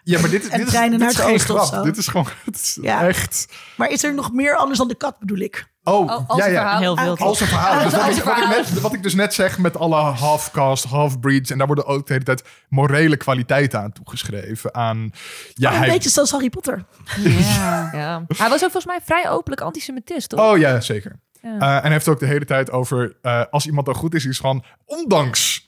[0.03, 1.75] Ja, maar dit, is- En dit is, treinen naar is het geen oosten of grap.
[1.75, 1.85] zo.
[1.85, 3.07] Dit is gewoon het is Ja.
[3.07, 3.47] echt...
[3.77, 5.67] maar is er nog meer anders dan de kat, bedoel ik?
[5.83, 6.79] Oh, Oh, als ja, een ja.
[6.79, 7.17] Heel veel.
[7.17, 7.83] Als een verhaal.
[7.83, 8.49] Dus wat, ik, een wat, ik verhaal.
[8.49, 11.51] net, wat ik dus net zeg met alle half-cast, half-breeds...
[11.51, 14.75] en daar worden ook de hele tijd morele kwaliteiten aan toegeschreven.
[14.75, 15.11] Aan,
[15.55, 16.85] ja, een hij, beetje zoals Harry Potter.
[17.25, 17.91] Ja.
[17.93, 18.25] Ja.
[18.37, 20.41] Hij was ook volgens mij vrij openlijk antisemitist, toch?
[20.41, 21.21] Oh ja, zeker.
[21.47, 21.59] Ja.
[21.59, 23.17] Eh, en hij heeft ook de hele tijd over...
[23.23, 24.65] eh, als iemand dan goed is, is gewoon...
[24.85, 25.65] ondanks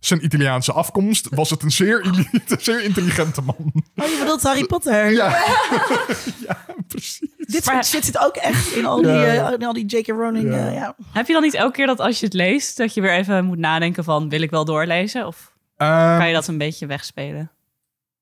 [0.00, 1.28] zijn Italiaanse afkomst...
[1.30, 2.26] was het een zeer, een
[2.60, 3.56] zeer intelligente man.
[3.96, 5.10] Oh, je bedoelt Harry Potter.
[5.10, 5.28] Ja,
[6.46, 7.28] ja precies.
[7.38, 9.46] Dit Maar- soort zit ook echt in al die, Ja.
[9.48, 10.06] eh, in al die J.K.
[10.06, 10.54] Rowling.
[10.54, 10.68] Ja.
[10.70, 10.96] ja.
[11.12, 13.44] Heb je dan niet elke keer dat als je het leest, dat je weer even
[13.44, 15.26] moet nadenken van, wil ik wel doorlezen?
[15.26, 17.50] Of Ehm, kan je dat een beetje wegspelen?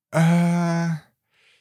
[0.09, 0.89] Eh,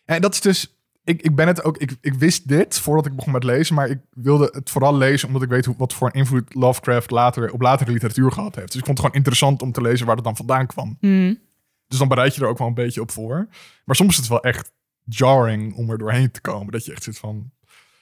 [0.05, 0.77] en dat is dus.
[1.05, 1.77] Ik, ik ben het ook.
[1.77, 5.27] Ik, ik wist dit voordat ik begon met lezen, maar ik wilde het vooral lezen
[5.27, 8.67] omdat ik weet hoe, wat voor een invloed Lovecraft later op latere literatuur gehad heeft.
[8.67, 10.97] Dus ik vond het gewoon interessant om te lezen waar het dan vandaan kwam.
[11.01, 11.39] Hmm.
[11.89, 13.49] Dus dan bereid je er ook wel een beetje op voor.
[13.85, 14.73] Maar soms is het wel echt
[15.05, 16.73] jarring om er doorheen te komen.
[16.73, 17.51] Dat je echt zit van.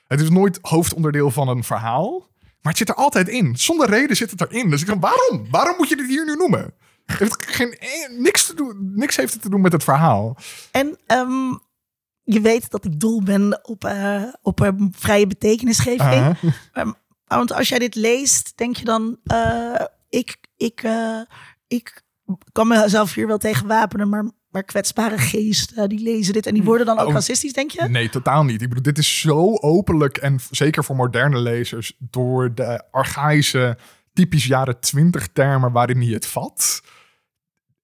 [0.06, 2.28] Het is nooit hoofdonderdeel van een verhaal.
[2.38, 3.56] Maar het zit er altijd in.
[3.56, 4.70] Zonder reden zit het erin.
[4.70, 5.50] Dus ik dacht, waarom?
[5.50, 6.74] Waarom moet je dit hier nu noemen?
[7.06, 10.36] Het heeft geen, eh, niks, te doen, niks heeft het te doen met het verhaal.
[10.70, 11.52] En ehm,
[12.24, 16.37] je weet dat ik doel ben op, eh, op een vrije betekenisgeving.
[17.26, 21.20] Want als jij dit leest, denk je dan, eh, ik, ik, eh,
[21.66, 22.02] ik
[22.52, 26.62] kan mezelf hier wel tegen wapenen, maar, maar kwetsbare geesten, die lezen dit en die
[26.62, 27.12] worden dan ook Oh.
[27.12, 27.88] racistisch, denk je?
[27.88, 28.62] Nee, totaal niet.
[28.62, 33.78] Ik bedoel, dit is zo openlijk en zeker voor moderne lezers door de archaïsche,
[34.12, 36.83] typisch jaren twintig termen waarin hij het vat.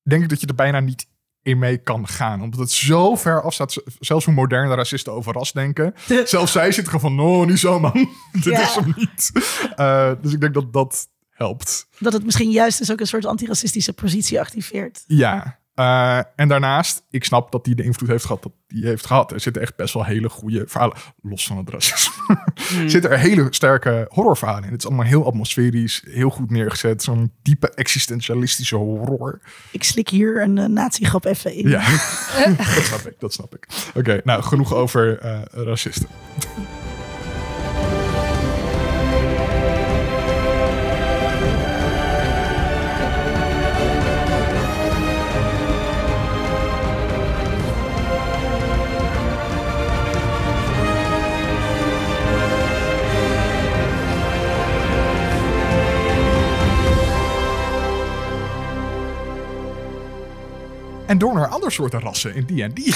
[0.02, 1.06] Denk ik dat je er bijna niet
[1.46, 2.42] in mee kan gaan.
[2.42, 3.72] Omdat het zo ver afstaat.
[3.72, 5.94] Z- Zelfs hoe moderne racisten over ras denken.
[6.24, 7.92] Zelfs zij zitten gewoon van, no, niet zo man.
[8.32, 8.60] Dit Ja.
[8.62, 9.30] is hem niet.
[9.76, 11.88] Eh, dus ik denk dat dat helpt.
[11.98, 15.04] Dat het misschien juist dus ook een soort antiracistische positie activeert.
[15.06, 15.58] Ja.
[15.76, 19.32] Eh, en daarnaast, ik snap dat hij de invloed heeft gehad dat hij heeft gehad.
[19.32, 22.38] Er zitten echt best wel hele goede verhalen, los van het racisme.
[22.86, 24.70] zitten er hele sterke horrorverhalen in.
[24.70, 27.02] Het is allemaal heel atmosferisch, heel goed neergezet.
[27.02, 29.40] Zo'n diepe existentialistische horror.
[29.70, 31.68] Ik slik hier een uh, natiegrap even in.
[31.68, 31.80] Ja,
[32.76, 33.66] dat snap ik, dat snap ik.
[33.94, 36.08] Oké, nou, genoeg over eh, racisten.
[61.16, 62.78] En door naar andere soorten rassen in D&D.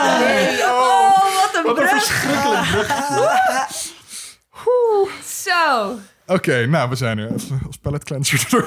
[0.00, 1.90] Oh, wat een Wat een brug.
[1.90, 2.64] verschrikkelijk.
[5.24, 5.98] Zo.
[6.26, 7.32] Oké, nou, we zijn er.
[7.66, 8.64] Als, pallet cleanser.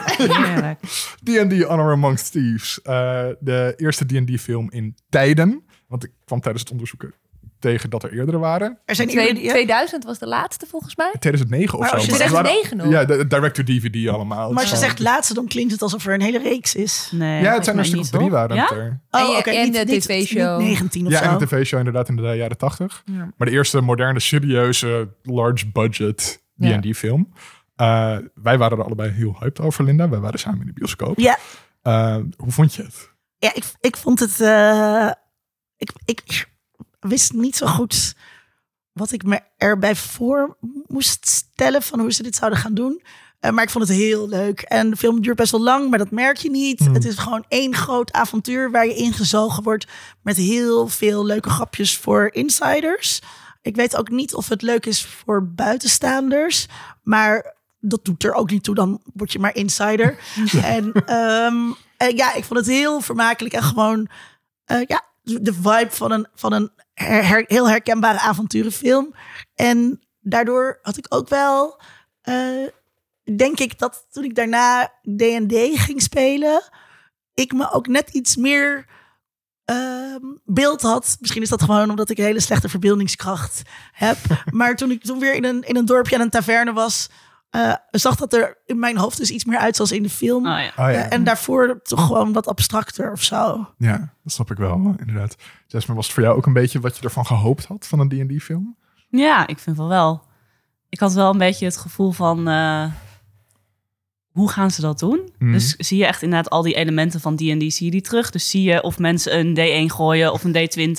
[1.24, 2.82] D&D Honor Amongst Thieves.
[2.82, 5.66] Eh, de eerste D&D film in tijden.
[5.88, 7.14] Want ik kwam tijdens het onderzoeken
[7.64, 8.78] tegen dat er eerdere waren.
[8.86, 11.12] Er zijn Twee- iedereen- ja, 2000 was de laatste volgens mij.
[11.20, 11.96] 2009 of Maar zo.
[11.96, 13.18] als je Maar zegt het waren- 2009 nog.
[13.18, 14.52] Ja, de, direct-to-DVD allemaal.
[14.52, 17.10] maar als je zegt laatste, dan klinkt het alsof er een hele reeks is.
[17.12, 18.70] Nee, Ja, het zijn er stuk of drie waren Ja?
[18.72, 19.00] er.
[19.12, 20.60] Je- oké, en de TV-show.
[20.60, 21.24] Niet 19 of Ja, zo.
[21.32, 23.02] en de tv-show inderdaad in de jaren 80.
[23.06, 23.30] Ja.
[23.38, 26.80] Maar de eerste moderne, serieuze, large budget Ja.
[26.80, 27.34] D&D film.
[27.76, 30.10] Eh, wij waren er allebei heel hyped over, Linda.
[30.10, 31.20] Wij waren samen in de bioscoop.
[31.20, 31.38] Ja,
[31.82, 33.12] Eh, hoe vond je het?
[33.38, 34.40] ja ik, ik vond het...
[34.42, 35.10] eh,
[35.78, 36.52] ik, ik
[37.04, 38.16] wist niet zo goed
[38.92, 43.02] wat ik me erbij voor moest stellen van hoe ze dit zouden gaan doen.
[43.40, 44.62] Eh, maar ik vond het heel leuk.
[44.62, 46.80] En de film duurt best wel lang, maar dat merk je niet.
[46.80, 46.94] Hmm.
[46.94, 49.88] Het is gewoon één groot avontuur waar je ingezogen wordt
[50.22, 53.22] met heel veel leuke grapjes voor insiders.
[53.62, 56.68] Ik weet ook niet of het leuk is voor buitenstaanders,
[57.02, 58.76] maar dat doet er ook niet toe.
[58.76, 60.20] Dan word je maar insider.
[60.64, 64.10] en, ehm, en ja, ik vond het heel vermakelijk en gewoon
[64.66, 69.14] eh, ja, de vibe van een, van een her- heel herkenbare avonturenfilm.
[69.56, 71.82] En daardoor had ik ook wel,
[72.22, 72.68] eh,
[73.36, 76.64] denk ik, dat toen ik daarna D&D ging spelen,
[77.34, 78.86] ik me ook net iets meer
[79.66, 81.18] ehm, beeld had.
[81.20, 84.18] Misschien is dat gewoon omdat ik een hele slechte verbeeldingskracht heb.
[84.52, 87.10] maar toen ik toen weer in een, in een dorpje en een taverne was,
[87.54, 90.46] eh, zag dat er in mijn hoofd dus iets meer uit zoals in de film.
[90.48, 90.68] Oh, ja.
[90.68, 93.68] Oh ja, Eh, en daarvoor toch gewoon wat abstracter of zo.
[93.78, 95.36] ja dat snap ik wel, inderdaad.
[95.68, 98.10] Jasmine, was het voor jou ook een beetje wat je ervan gehoopt had van een
[98.10, 98.76] D&D-film?
[99.10, 100.24] Ja, ik vind wel wel.
[100.90, 102.48] Ik had wel een beetje het gevoel van...
[102.48, 102.86] eh,
[104.32, 105.32] hoe gaan ze dat doen?
[105.40, 105.52] Mhm.
[105.52, 107.42] Dus zie je echt inderdaad al die elementen van D&D,
[107.74, 108.30] zie je die terug?
[108.30, 110.96] Dus zie je of mensen een D1 gooien of een D20.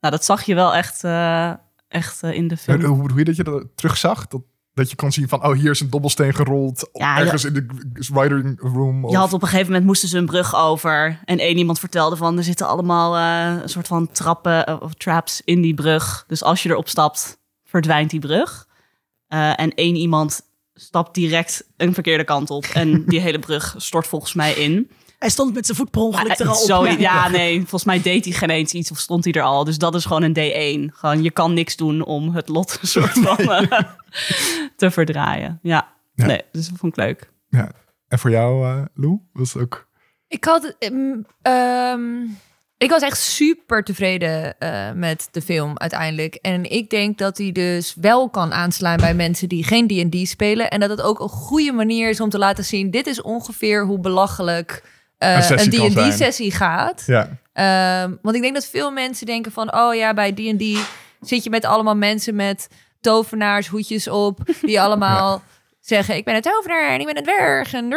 [0.00, 1.52] Nou, dat zag je wel echt, eh,
[1.88, 2.84] echt in de film.
[2.84, 4.26] Hoe bedoel je dat je dat terugzag?
[4.26, 4.42] Dat,
[4.76, 6.88] dat je kon zien van, oh, hier is een dobbelsteen gerold.
[6.92, 7.66] Ja, ergens in de
[8.12, 9.04] writing room.
[9.04, 9.10] Of...
[9.10, 11.20] Je had op een gegeven moment moesten ze een brug over.
[11.24, 14.94] En één iemand vertelde van er zitten allemaal eh, een soort van trappen eh, of
[14.94, 16.24] traps in die brug.
[16.26, 18.68] Dus als je erop stapt, verdwijnt die brug.
[19.28, 20.40] Eh, en één iemand
[20.74, 22.64] stapt direct een verkeerde kant op.
[22.64, 24.90] En die hele brug stort volgens mij in.
[25.18, 26.66] Hij stond met zijn voet per ongeluk er al op.
[26.66, 29.64] zo, ja, nee, volgens mij deed hij geen eens iets of stond hij er al.
[29.64, 30.36] Dus dat is gewoon een
[30.90, 30.94] D1.
[30.94, 33.78] Gewoon, je kan niks doen om het lot een soort van eh,
[34.76, 35.58] te verdraaien.
[35.62, 36.26] Ja, Ja.
[36.26, 37.30] nee, dus dat vond ik leuk.
[37.48, 37.70] Ja.
[38.08, 39.88] En voor jou, eh, Lou, was het ook...
[40.28, 40.74] Ik had.
[40.78, 42.22] ehm, ehm,
[42.78, 46.34] ik was echt super tevreden eh, met de film uiteindelijk.
[46.34, 50.70] En ik denk dat hij dus wel kan aanslaan bij mensen die geen D&D spelen.
[50.70, 52.90] En dat het ook een goede manier is om te laten zien...
[52.90, 54.82] dit is ongeveer hoe belachelijk
[55.18, 55.70] eh, Een.
[55.70, 57.02] D&D-sessie gaat.
[57.06, 59.74] Ja, Ehm, want ik denk dat veel mensen denken van...
[59.74, 60.78] oh ja, bij D&D
[61.20, 62.68] zit je met allemaal mensen met
[63.00, 64.40] tovenaarshoedjes op...
[64.62, 65.42] die allemaal
[65.80, 67.72] zeggen, ik ben een tovenaar en ik ben een dwerg.
[67.72, 67.92] En,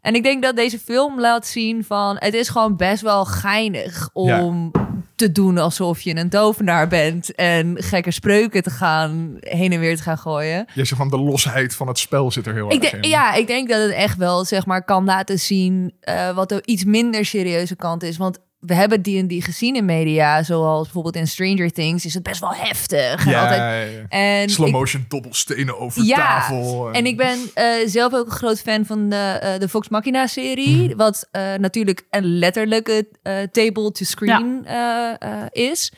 [0.00, 2.16] en ik denk dat deze film laat zien van...
[2.18, 4.70] het is gewoon best wel geinig om
[5.20, 9.96] te doen alsof je een tovenaar bent en gekke spreuken te gaan heen en weer
[9.96, 10.66] te gaan gooien.
[10.74, 13.10] Je zegt van de losheid van het spel zit er heel Ik erg denk, in.
[13.10, 16.62] ja, ik denk dat het echt wel zeg maar kan laten zien eh, wat de
[16.64, 18.16] iets minder serieuze kant is.
[18.16, 22.14] Want we hebben die en die gezien in media, zoals bijvoorbeeld in Stranger Things, is
[22.14, 23.24] het best wel heftig.
[23.26, 24.06] En Ja, altijd, ja, ja.
[24.08, 26.90] en Slow ik- motion dobbelstenen over Ja, tafel.
[26.92, 30.88] En ik ben eh, zelf ook een groot fan van de, eh, de Vox Machina-serie.
[30.88, 30.96] Mhm.
[30.96, 35.92] Wat eh, natuurlijk een letterlijke eh, table-to-screen eh, eh, is.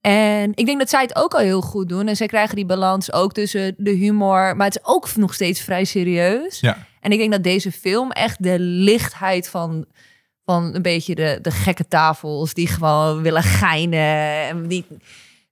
[0.00, 2.08] En ik denk dat zij het ook al heel goed doen.
[2.08, 4.56] En zij krijgen die balans ook tussen de humor.
[4.56, 6.60] Maar het is ook nog steeds vrij serieus.
[6.60, 6.86] Ja.
[7.00, 9.86] En ik denk dat deze film echt de lichtheid van,
[10.44, 12.54] van een beetje de, de gekke tafels...
[12.54, 14.86] die gewoon willen geinen en niet...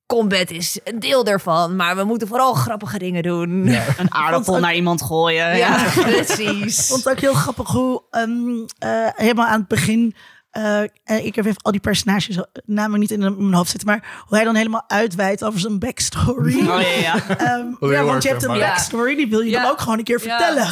[0.07, 3.64] Combat is een deel daarvan, maar we moeten vooral grappige dingen doen.
[3.64, 3.85] Ja.
[3.98, 5.57] Een aardappel naar iemand gooien.
[5.57, 5.57] Ja.
[5.57, 6.79] Ja, precies.
[6.81, 10.14] Ik vond het ook heel grappig hoe ehm, eh, helemaal aan het begin.
[10.50, 10.88] eh, eh,
[11.24, 14.44] ik heb even al die personages namen niet in mijn hoofd zitten, maar hoe hij
[14.44, 16.59] dan helemaal uitweidt over zijn backstory.
[16.68, 17.14] Oh, ja, ja.
[17.38, 19.62] Ehm, ja, want erg je hebt een backstory, die wil je Ja.
[19.62, 20.37] dan ook gewoon een keer Ja.
[20.37, 20.68] vertellen.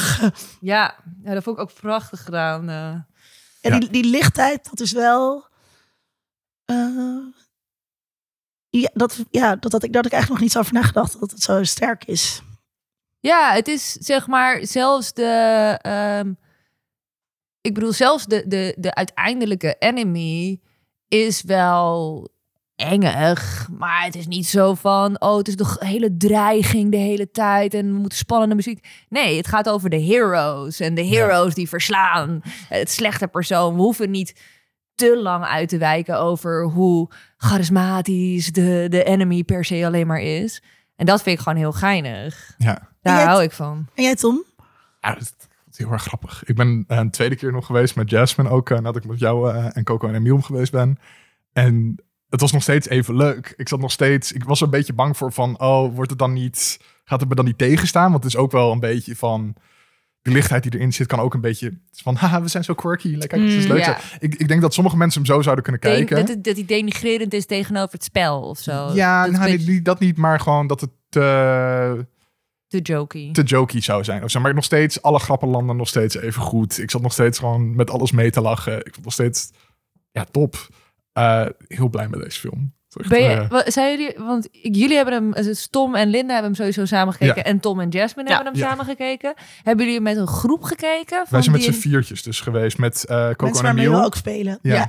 [0.61, 2.69] Ja, ja, dat vond ik ook prachtig gedaan.
[2.69, 2.95] eh.
[3.61, 5.47] En die, die lichtheid, dat is wel.
[6.65, 7.27] eh,
[8.71, 11.21] ja, dat, ja dat had ik, daar had ik eigenlijk nog niet zo over nagedacht
[11.21, 12.43] dat het zo sterk is.
[13.21, 15.79] Ja, het is zeg maar zelfs de.
[15.83, 16.33] ehm,
[17.61, 20.61] ik bedoel, zelfs de, de, de uiteindelijke enemy
[21.09, 22.29] is wel
[22.79, 23.69] engig.
[23.79, 25.21] Maar het is niet zo van.
[25.21, 27.75] Oh, het is de hele dreiging de hele tijd.
[27.75, 28.87] En we moeten spannende muziek.
[29.09, 30.81] Nee, het gaat over de heroes.
[30.81, 32.41] En de heroes die verslaan.
[32.69, 33.75] Het slechte persoon.
[33.75, 34.41] We hoeven niet
[34.95, 40.21] te lang uit te wijken over hoe charismatisch de, de enemy per se alleen maar
[40.21, 40.63] is.
[40.97, 42.55] En dat vind ik gewoon heel geinig.
[42.59, 42.89] Ja.
[43.03, 43.87] Daar hou ik van.
[43.95, 44.45] En jij, Tom?
[45.01, 46.45] Ja, dat is heel erg grappig.
[46.45, 49.19] Ik ben eh, een tweede keer nog geweest met Jasmine ook, eh, nadat ik met
[49.19, 50.99] jou eh, en Coco en Emiel geweest ben.
[51.53, 53.55] En het was nog steeds even leuk.
[53.57, 56.19] Ik zat nog steeds, ik was er een beetje bang voor van, oh, wordt het
[56.19, 58.11] dan niet, gaat het me dan niet tegenstaan?
[58.11, 59.55] Want het is ook wel een beetje van,
[60.23, 63.15] de lichtheid die erin zit kan ook een beetje, van, haha, we zijn zo quirky,
[63.15, 63.85] lekker, het is Mm, leuk.
[63.85, 63.99] ja.
[64.19, 66.17] Ik, ik denk dat sommige mensen hem zo zouden kunnen kijken.
[66.17, 68.91] dat, het, dat hij denigrerend is tegenover het spel of zo.
[68.95, 72.07] ja, dat nou, dat niet, maar gewoon dat het te,
[72.69, 73.29] te jokey.
[73.33, 74.25] te jokey zou zijn.
[74.25, 74.41] Of zo.
[74.41, 76.79] Maar nog steeds, alle grappen landen nog steeds even goed.
[76.79, 78.79] Ik zat nog steeds gewoon met alles mee te lachen.
[78.79, 79.51] Ik vond nog steeds,
[80.13, 80.69] ja, top.
[81.19, 82.73] Eh, heel blij met deze film.
[83.01, 86.09] Echt, Ben je, eh, wa- zijn jullie, want ik- jullie hebben hem, dus Tom en
[86.09, 87.37] Linda hebben hem sowieso samen gekeken.
[87.37, 87.43] Ja.
[87.43, 88.35] En Tom en Jasmine Ja.
[88.35, 88.69] hebben hem Ja.
[88.69, 89.35] samen gekeken.
[89.63, 91.17] Hebben jullie met een groep gekeken?
[91.17, 92.79] wij van zijn met die- z'n viertjes dus geweest.
[92.79, 94.05] Met eh Coco Mensen en Emiel.
[94.05, 94.59] ook spelen.
[94.63, 94.75] Ja.
[94.75, 94.89] Ja.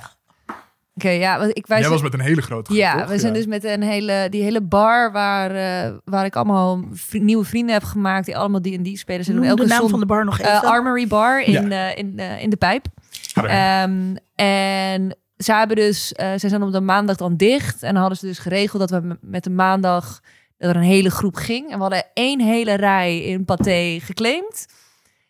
[0.95, 3.09] Oké, ja, want ik, wij Jij zijn- was met een hele grote groep, Ja, toch?
[3.09, 7.19] we zijn dus met een hele, die hele bar waar, eh, waar ik allemaal vri-
[7.19, 8.25] nieuwe vrienden heb gemaakt.
[8.25, 9.23] Die allemaal D&D spelen.
[9.25, 10.51] Ze doen Noem elke de naam zon- van de bar nog even.
[10.51, 11.91] eh, Armory Bar in, Ja.
[11.91, 12.85] eh, in, eh, in de pijp.
[13.33, 17.83] Ehm, en ze hebben dus, eh, ze zijn op de maandag dan dicht.
[17.83, 20.19] En dan hadden ze dus geregeld dat we met de maandag
[20.57, 21.69] dat er een hele groep ging.
[21.69, 24.65] En we hadden één hele rij in Pathé geclaimd.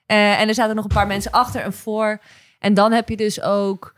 [0.05, 2.21] Eh, en er zaten nog een paar mensen achter en voor.
[2.59, 3.93] En dan heb je dus ook.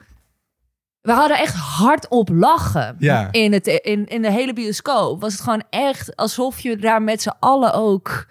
[1.01, 3.27] We hadden echt hardop lachen Ja.
[3.31, 5.21] in, het, in, in de hele bioscoop.
[5.21, 8.27] Was het gewoon echt alsof je daar met z'n allen ook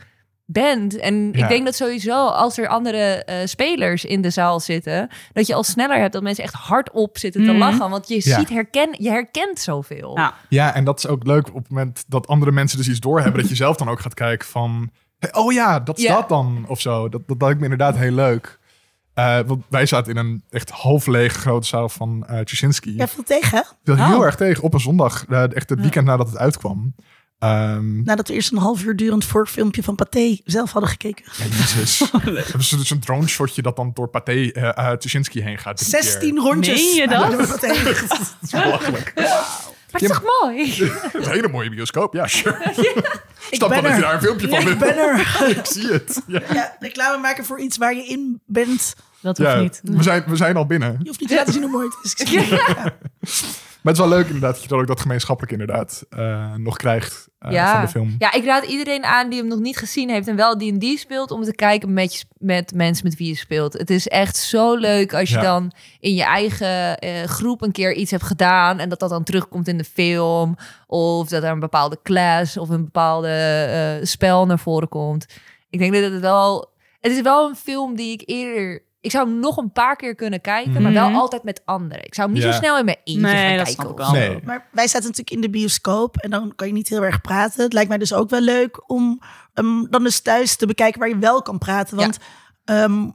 [0.52, 0.96] bent.
[0.98, 1.42] En Ja.
[1.42, 5.54] ik denk dat sowieso als er andere eh, spelers in de zaal zitten, dat je
[5.54, 7.58] al sneller hebt dat mensen echt hardop zitten te Mhm.
[7.58, 7.90] lachen.
[7.90, 8.38] Want je Ja.
[8.38, 10.16] ziet herken, je herkent zoveel.
[10.18, 10.34] Ja.
[10.48, 13.40] Ja, en dat is ook leuk op het moment dat andere mensen dus iets doorhebben.
[13.40, 14.90] dat je zelf dan ook gaat kijken van...
[15.18, 16.14] hey, oh ja, dat is Ja.
[16.14, 17.08] dat dan, of zo.
[17.08, 18.58] Dat, dat lijkt me inderdaad heel leuk.
[19.14, 22.94] Eh, want wij zaten in een echt half lege grote zaal van eh Tuschinski.
[22.94, 24.24] Jij viel tegen, heel Oh.
[24.24, 25.24] erg tegen op een zondag.
[25.26, 26.94] echt het weekend nadat het uitkwam.
[27.40, 31.24] Ehm Nadat we eerst een half uur durend voorfilmpje van Pathé zelf hadden gekeken.
[31.38, 31.98] ja, jezus.
[32.50, 35.76] Hebben ze dus een drone shotje dat dan door Pathé eh uh, Tuschinski heen gaat.
[35.76, 36.02] drie keer.
[36.02, 36.80] 16 rondjes.
[36.82, 37.30] Meen je dat?
[37.48, 37.62] Dat
[38.42, 39.12] is belachelijk.
[39.14, 40.68] Maar het is toch mooi?
[40.70, 42.72] Het is een hele mooie bioscoop, ja, sure.
[43.50, 43.94] Stap ben dan dat er.
[43.94, 45.48] je daar een filmpje van Ja, ik ben er.
[45.58, 46.22] Ik zie het.
[46.26, 46.40] Ja.
[46.52, 48.94] Ja, reclame maken voor iets waar je in bent.
[49.20, 49.80] Dat hoeft Ja, niet.
[49.82, 50.96] we, zijn, we zijn al binnen.
[51.02, 52.30] Je hoeft niet te laten zien hoe mooi het is.
[52.30, 52.94] Ja.
[53.82, 56.76] Maar het is wel leuk inderdaad dat je dan ook dat gemeenschappelijk inderdaad eh, nog
[56.76, 58.14] krijgt eh, van de film.
[58.18, 61.30] Ja, ik raad iedereen aan die hem nog niet gezien heeft en wel D&D speelt,
[61.30, 63.72] om te kijken met, je- met mensen met wie je speelt.
[63.72, 65.42] Het is echt zo leuk als je Ja.
[65.42, 69.24] dan in je eigen eh, groep een keer iets hebt gedaan en dat dat dan
[69.24, 70.56] terugkomt in de film.
[70.86, 73.28] Of dat er een bepaalde class of een bepaalde
[74.00, 75.26] eh, spel naar voren komt.
[75.70, 76.68] Ik denk dat het wel...
[77.00, 78.82] Het is wel een film die ik eerder...
[79.00, 81.18] Ik zou hem nog een paar keer kunnen kijken, maar wel Mhm.
[81.18, 82.04] altijd met anderen.
[82.04, 82.52] Ik zou hem niet Ja.
[82.52, 83.72] zo snel in mijn eentje Nee, gaan dat kijken.
[83.72, 84.22] snap ik of wel.
[84.22, 84.28] zo.
[84.28, 84.40] Nee.
[84.44, 87.62] Maar wij zaten natuurlijk in de bioscoop en dan kan je niet heel erg praten.
[87.62, 89.20] Het lijkt mij dus ook wel leuk om
[89.54, 91.96] hem dan dus thuis te bekijken waar je wel kan praten.
[91.96, 92.18] Want
[92.64, 93.08] ehm,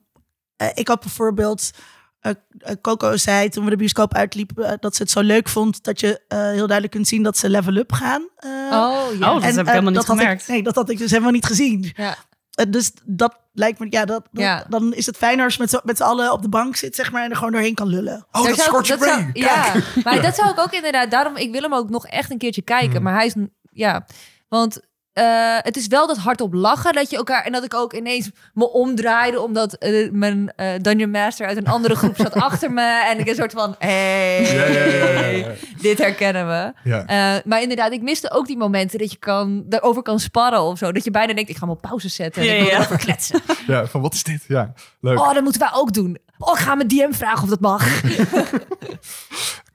[0.55, 1.71] eh, ik had bijvoorbeeld
[2.19, 4.77] eh, eh, Coco zei toen we de bioscoop uitliepen...
[4.79, 7.49] dat ze het zo leuk vond dat je eh, heel duidelijk kunt zien dat ze
[7.49, 8.27] level up gaan.
[8.35, 8.49] eh.
[8.49, 9.35] Oh, ja.
[9.35, 10.41] Oh, dat heb ik helemaal niet dat gemerkt.
[10.41, 11.91] Ik, nee, dat had ik dus helemaal niet gezien.
[11.95, 12.15] ja.
[12.55, 14.65] Eh, dus dat lijkt me, ja, dat, dat- Ja.
[14.69, 16.95] dan is het fijner als je met, z'n- met z'n allen op de bank zit,
[16.95, 18.25] zeg maar, en er gewoon doorheen kan lullen.
[18.31, 19.29] Oh, Daar dat zou- Scorch dat zou-.
[19.33, 21.11] Ja, maar dat zou ik ook inderdaad.
[21.11, 22.97] Daarom, ik wil hem ook nog echt een keertje kijken.
[22.97, 23.03] Mm.
[23.03, 23.33] Maar hij is,
[23.71, 24.05] ja,
[24.47, 24.79] want
[25.15, 28.30] eh, het is wel dat hardop lachen dat je elkaar en dat ik ook ineens
[28.54, 33.04] me omdraaide omdat eh, mijn eh, Dungeon Master uit een andere groep zat achter me
[33.10, 35.47] en ik een soort van, hey, Ja, ja, ja, ja, ja.
[35.82, 36.89] dit herkennen we.
[36.89, 37.06] Ja.
[37.06, 40.78] Eh, maar inderdaad, ik miste ook die momenten dat je kan daarover kan sparren of
[40.78, 42.69] zo, dat je bijna denkt, ik ga hem op pauze zetten en Ja, ik wil
[42.69, 42.75] ja.
[42.75, 43.41] erover kletsen.
[43.67, 44.43] ja, van wat is dit?
[44.47, 45.19] Ja, leuk.
[45.19, 46.17] Oh, dat moeten wij ook doen.
[46.38, 47.88] Oh, ik ga mijn DM vragen of dat mag.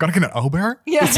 [0.01, 0.81] Kan ik in een Owlbear?
[0.85, 1.01] Ja.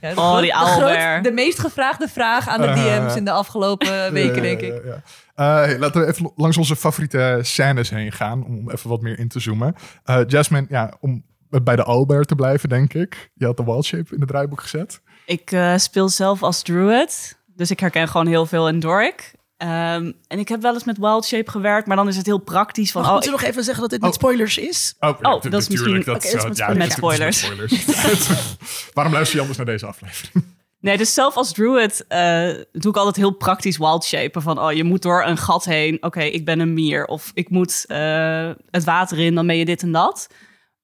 [0.00, 1.22] Ja, de Oh, groot- die de groot- owlbear.
[1.22, 4.72] De meest gevraagde vraag aan de Eh, DM's in de afgelopen weken, denk ik.
[4.72, 5.02] Ja, ja,
[5.36, 5.66] ja.
[5.72, 9.28] Eh, laten we even langs onze favoriete scènes heen gaan, om even wat meer in
[9.28, 9.74] te zoomen.
[10.04, 13.30] Eh, Jasmine, ja, om bij de Owlbear te blijven, denk ik.
[13.34, 15.00] Je had de Wild Shape in het draaiboek gezet.
[15.26, 19.32] Ik eh, speel zelf als druid, dus ik herken gewoon heel veel in Doric.
[19.58, 22.38] Ehm, en ik heb wel eens met Wild Shape gewerkt, maar dan is het heel
[22.38, 23.00] praktisch van...
[23.00, 24.16] Mag Oh, moeten we nog even zeggen dat dit met Oh.
[24.16, 24.94] spoilers is?
[25.00, 27.48] Oh, Oh, dat is misschien- Dat, Oké, dat is met ja, spoilers.
[27.48, 28.28] Met.
[28.94, 30.44] Waarom luister je anders naar deze aflevering?
[30.80, 34.42] Nee, dus zelf als druid eh, doe ik altijd heel praktisch wild shapen.
[34.42, 35.96] Van, oh, je moet door een gat heen.
[36.00, 37.04] Oké, ik ben een mier.
[37.06, 40.28] Of ik moet eh, het water in, dan ben je dit en dat.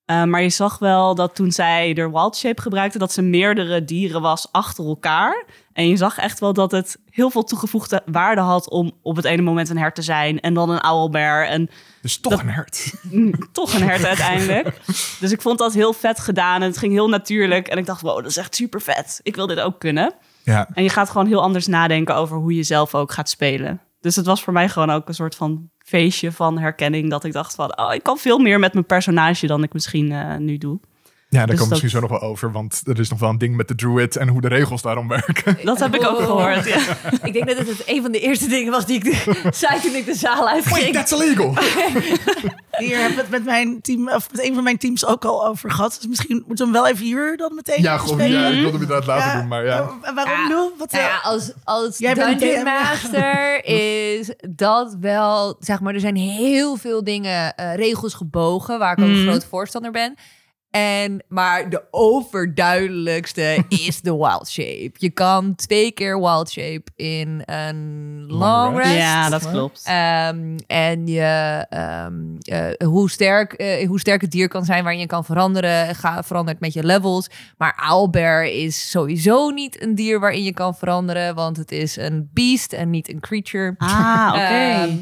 [0.04, 2.98] Eh, maar je zag wel dat toen zij er wild shape gebruikte...
[2.98, 5.44] dat ze meerdere dieren was achter elkaar.
[5.72, 8.70] En je zag echt wel dat het heel veel toegevoegde waarde had...
[8.70, 11.46] om op het ene moment een hert te zijn en dan een owlbear...
[11.46, 11.70] en
[12.02, 12.94] Dus toch een hert.
[13.10, 14.80] mm, toch een hert uiteindelijk.
[15.20, 17.68] Dus ik vond dat heel vet gedaan en het ging heel natuurlijk.
[17.68, 19.20] En ik dacht, wow, dat is echt super vet.
[19.22, 20.14] Ik wil dit ook kunnen.
[20.42, 23.80] Ja, En je gaat gewoon heel anders nadenken over hoe je zelf ook gaat spelen.
[24.00, 27.10] Dus het was voor mij gewoon ook een soort van feestje van herkenning.
[27.10, 30.12] Dat ik dacht van, oh, ik kan veel meer met mijn personage dan ik misschien
[30.12, 30.78] eh, nu doe.
[31.34, 32.52] Ja daar Dus komt dat- misschien zo nog wel over.
[32.52, 35.08] Want er is nog wel een ding met de druid en hoe de regels daarom
[35.08, 35.56] werken.
[35.64, 36.24] Dat heb ik ook Oh.
[36.24, 36.64] gehoord.
[36.66, 36.78] Ja.
[37.28, 39.80] Ik denk dat het het een van de eerste dingen was die ik de- zei
[39.80, 40.94] toen ik de zaal Wait, uitging.
[40.94, 41.54] that's illegal.
[42.78, 45.46] Hier hebben we het met mijn team, of met een van mijn teams ook al
[45.46, 45.96] over gehad.
[46.00, 48.64] Dus misschien moeten we hem wel even hier dan meteen Ja, gewoon, ja, ik wilde
[48.64, 49.90] hem inderdaad laten Ja, doen, maar ja.
[50.02, 50.48] wa- Waarom Ja.
[50.48, 50.54] nu?
[50.78, 52.70] Wat, Nou eh, ja, als, als Jij bent Dungeon DM.
[52.70, 58.92] Master is dat wel, zeg maar, er zijn heel veel dingen, eh, regels gebogen, waar
[58.92, 59.28] ik ook een Mhm.
[59.28, 60.14] groot voorstander ben.
[60.74, 64.92] En, maar de overduidelijkste is de wild shape.
[64.92, 68.94] Je kan twee keer wild shape in een long, rest.
[68.94, 69.82] ja, dat klopt.
[69.84, 75.00] Ehm, en je, ehm, eh, hoe, sterk, eh, hoe sterk het dier kan zijn waarin
[75.00, 77.30] je kan veranderen, ga, verandert met je levels.
[77.56, 82.30] Maar owlbear is sowieso niet een dier waarin je kan veranderen, want het is een
[82.32, 83.74] beast en niet een creature.
[83.78, 84.40] Ah, oké.
[84.40, 84.96] Ehm,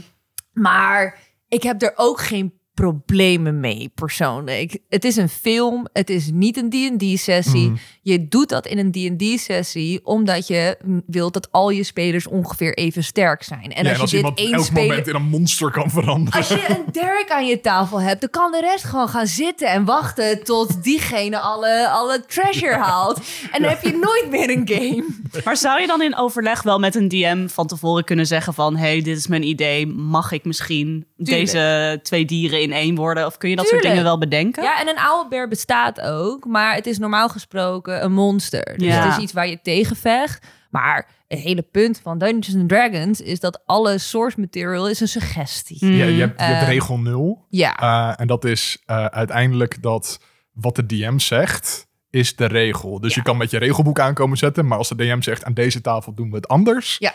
[0.53, 4.79] maar ik heb er ook geen problemen mee persoonlijk.
[4.89, 7.69] Het is een film, het is niet een D&D-sessie.
[7.69, 7.77] Mhm.
[8.03, 13.05] Je doet dat in een D&D-sessie omdat je wilt dat al je spelers ongeveer even
[13.05, 13.73] sterk zijn.
[13.73, 14.87] En ja, als en als je dit iemand één elk speler...
[14.87, 16.39] moment in een monster kan veranderen.
[16.39, 19.69] Als je een Derek aan je tafel hebt, dan kan de rest gewoon gaan zitten
[19.69, 23.21] en wachten tot diegene alle, alle treasure haalt.
[23.53, 25.05] En dan heb je nooit meer een game.
[25.45, 28.77] Maar zou je dan in overleg wel met een DM van tevoren kunnen zeggen van...
[28.77, 33.27] hey, dit is mijn idee, mag ik misschien deze twee dieren in één worden?
[33.27, 34.63] Of kun je dat soort dingen wel bedenken?
[34.63, 38.75] Ja, en een owlbear bestaat ook, maar het is normaal gesproken een monster.
[38.77, 39.05] Dus Ja.
[39.05, 40.47] het is iets waar je tegen vecht.
[40.71, 45.09] Maar het hele punt van Dungeons and Dragons is dat alle source material is een
[45.09, 45.79] suggestie.
[45.85, 45.93] Mm.
[45.93, 47.47] Ja, je hebt, je hebt Eh, regel 0.
[47.49, 50.21] Ja, Eh, en dat is eh, uiteindelijk dat
[50.53, 53.01] wat de DM zegt, is de regel.
[53.01, 55.81] Dus je kan met je regelboek aankomen zetten, maar als de DM zegt aan deze
[55.81, 57.13] tafel doen we het anders, Ja.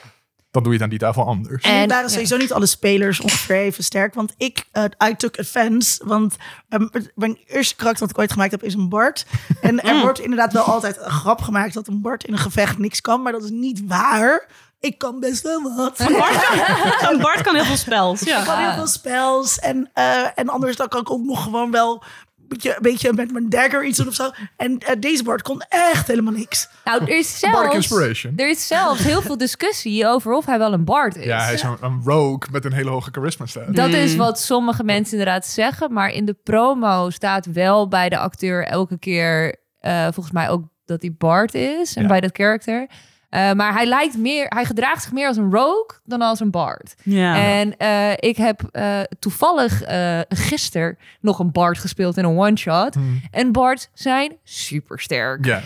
[0.52, 1.64] Dan doe je het aan die tafel anders.
[1.64, 4.14] En waren sowieso niet alle spelers ongeveer even sterk.
[4.14, 6.02] Want ik, eh I took offense.
[6.06, 6.36] Want
[6.70, 9.26] ehm, mijn eerste karakter dat ik ooit gemaakt heb is een Bart.
[9.62, 12.78] En er wordt inderdaad wel altijd een grap gemaakt dat een Bart in een gevecht
[12.78, 13.22] niks kan.
[13.22, 14.48] Maar dat is niet waar.
[14.80, 16.00] Ik kan best wel wat.
[16.00, 18.22] Een Bart kan heel veel spels.
[18.22, 18.44] Ik Ja.
[18.44, 19.60] kan heel veel spels.
[19.60, 22.04] En, eh, en anders dan kan ik ook nog gewoon wel
[22.48, 24.30] beetje, een beetje met mijn dagger iets doen of zo.
[24.58, 26.70] En eh, deze Bart kon echt helemaal niks.
[26.86, 28.34] nou, er is zelfs, Inspiration.
[28.36, 31.26] er is zelfs heel veel discussie over of hij wel een bard is.
[31.26, 33.76] Ja, hij is een, een rogue met een hele hoge charisma staat.
[33.76, 34.18] Dat is Mm.
[34.18, 35.94] wat sommige mensen inderdaad zeggen.
[35.94, 39.56] Maar in de promo staat wel bij de acteur elke keer...
[39.80, 41.96] eh, volgens mij ook dat hij Bart is.
[41.96, 42.08] En Ja.
[42.08, 42.88] bij dat karakter.
[43.30, 44.46] Eh, maar hij lijkt meer...
[44.48, 46.96] Hij gedraagt zich meer als een rogue dan als een Bard.
[47.04, 47.36] Ja.
[47.36, 52.94] En eh, ik heb eh, toevallig eh gisteren nog een Bard gespeeld in een one-shot.
[52.94, 53.22] Hmm.
[53.32, 55.46] En Bards zijn super sterk.
[55.46, 55.62] Ja,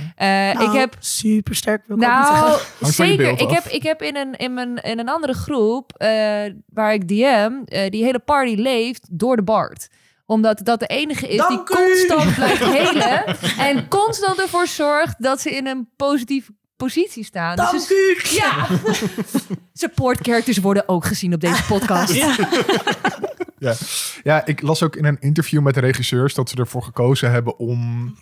[0.59, 1.83] ik heb super sterk.
[1.87, 3.39] Wil ik ook niet nou, je zeker.
[3.39, 7.07] Ik heb, ik heb in, een, in, mijn, in een andere groep eh, waar ik
[7.07, 9.87] DM, eh, die hele party leeft door de Bard
[10.25, 11.81] Omdat dat de enige is Dank die u.
[11.81, 13.37] constant blijft helen.
[13.57, 16.51] en constant ervoor zorgt dat ze in een positieve
[16.83, 17.55] positie staan.
[17.55, 18.35] Dus Dank het- u.
[18.35, 18.67] Ja.
[19.73, 22.13] Support characters worden ook gezien op deze podcast.
[22.13, 22.35] Ja.
[23.57, 23.73] Ja.
[24.23, 27.57] ja, ik las ook in een interview met de regisseurs dat ze ervoor gekozen hebben
[27.59, 28.13] om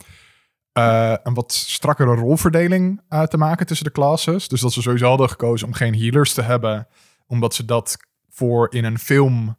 [0.73, 4.47] eh, een wat strakkere rolverdeling eh, te maken tussen de classes.
[4.47, 6.87] Dus dat ze sowieso hadden gekozen om geen healers te hebben,
[7.27, 7.97] omdat ze dat
[8.29, 9.57] voor in een film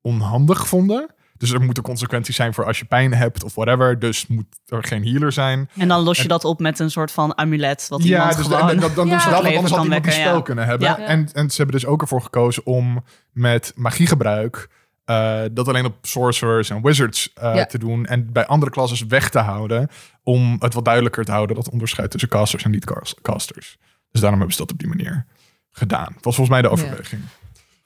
[0.00, 1.14] onhandig vonden.
[1.38, 3.98] Dus er moeten consequenties zijn voor als je pijn hebt of whatever.
[3.98, 5.68] Dus moet er geen healer zijn.
[5.76, 7.86] En dan los je En- dat op met een soort van amulet.
[7.88, 8.66] Wat Ja, iemand dus gewoon...
[8.66, 9.10] dan, dan, dan Ja.
[9.12, 10.42] doen ze dat, want anders had kan iemand die spel ja.
[10.42, 10.88] kunnen hebben.
[10.88, 10.98] Ja.
[10.98, 14.68] En, en ze hebben dus ook ervoor gekozen om met magiegebruik
[15.04, 17.64] eh, dat alleen op sorcerers en wizards eh, Ja.
[17.66, 19.88] te doen en bij andere klasses weg te houden
[20.22, 23.76] om het wat duidelijker te houden dat onderscheid tussen casters en niet-casters.
[24.10, 25.26] Dus daarom hebben ze dat op die manier
[25.72, 26.12] gedaan.
[26.14, 27.22] Dat was volgens mij de overweging.
[27.22, 27.28] Ja,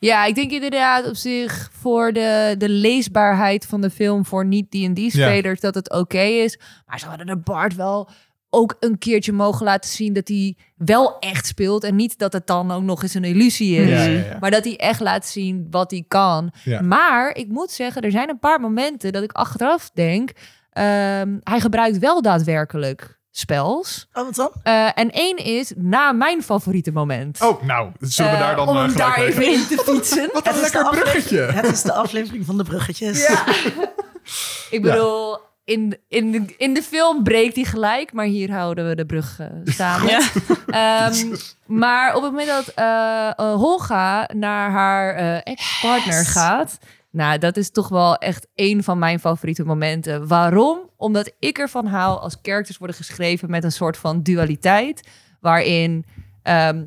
[0.00, 5.74] ik denk inderdaad op zich voor de, de leesbaarheid van de film voor niet-D&D-spelers dat
[5.74, 6.58] het oké is.
[6.86, 8.08] Maar ze hadden de Bart wel
[8.50, 11.84] ook een keertje mogen laten zien dat hij wel echt speelt.
[11.84, 13.88] En niet dat het dan ook nog eens een illusie is.
[13.88, 14.36] Ja, ja, ja.
[14.40, 16.52] Maar dat hij echt laat zien wat hij kan.
[16.64, 16.80] Ja.
[16.80, 20.30] Maar ik moet zeggen, er zijn een paar momenten dat ik achteraf denk...
[20.70, 24.08] ehm, hij gebruikt wel daadwerkelijk spels.
[24.12, 24.50] Oh, wat dan?
[24.62, 27.40] Eh, en één is na mijn favoriete moment.
[27.42, 30.30] Oh, nou, zullen we Eh, daar dan om eh, daar even in te fietsen.
[30.32, 31.52] Wat een Het is de lekker aflevering- bruggetje.
[31.60, 33.26] Het is de aflevering van de bruggetjes.
[33.28, 33.44] Ja.
[34.76, 38.94] Ik bedoel, in, in, de, in de film breekt hij gelijk, maar hier houden we
[38.94, 39.38] de brug.
[39.76, 40.20] Ja.
[40.66, 46.78] Ehm, maar op het moment dat Holga naar haar eh, ex-partner gaat...
[47.10, 50.26] Nou, dat is toch wel echt een van mijn favoriete momenten.
[50.26, 50.90] Waarom?
[50.96, 55.08] Omdat ik ervan hou als characters worden geschreven met een soort van dualiteit.
[55.40, 56.04] Waarin
[56.42, 56.84] ehm,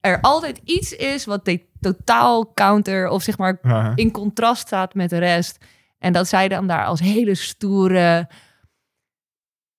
[0.00, 3.60] er altijd iets is wat de totaal counter of zeg maar
[3.94, 5.64] in contrast staat met de rest.
[5.98, 8.28] En dat zij dan daar als hele stoere,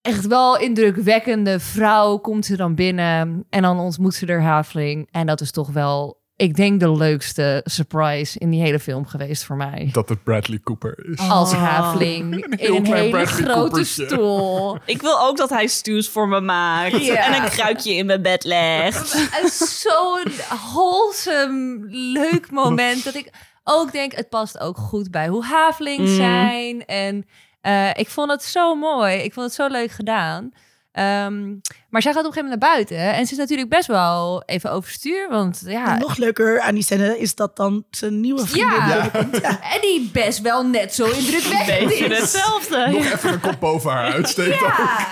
[0.01, 3.45] echt wel indrukwekkende vrouw komt ze dan binnen.
[3.49, 5.07] En dan ontmoet ze er Haveling.
[5.11, 9.43] En dat is toch wel, ik denk, de leukste surprise in die hele film geweest
[9.43, 9.89] voor mij.
[9.91, 11.19] Dat het Bradley Cooper is.
[11.29, 11.63] Als Oh.
[11.63, 14.05] Haveling Een in een hele Bradley grote Coopertje.
[14.05, 14.77] stoel.
[14.85, 17.07] Ik wil ook dat hij stews voor me maakt.
[17.09, 19.13] En een kruikje in mijn bed legt.
[19.41, 20.31] En Zo'n
[20.73, 23.03] wholesome, leuk moment.
[23.03, 23.29] Dat ik
[23.63, 26.15] ook denk, het past ook goed bij hoe Haveling Mm.
[26.15, 26.85] zijn.
[26.85, 27.25] En
[27.61, 29.15] eh, ik vond het zo mooi.
[29.17, 30.51] Ik vond het zo leuk gedaan.
[30.91, 31.47] Ehm,
[31.89, 32.97] maar zij gaat op een gegeven moment naar buiten.
[32.97, 35.27] En ze is natuurlijk best wel even overstuur.
[35.29, 39.11] Want ja, En nog leuker aan die scène is dat dan zijn nieuwe vriendin Ja.
[39.73, 42.17] en die best wel net zo indrukwekkend is.
[42.19, 42.87] hetzelfde.
[42.87, 44.59] Nog even een kop boven haar uitsteekt.
[44.59, 45.07] Ja.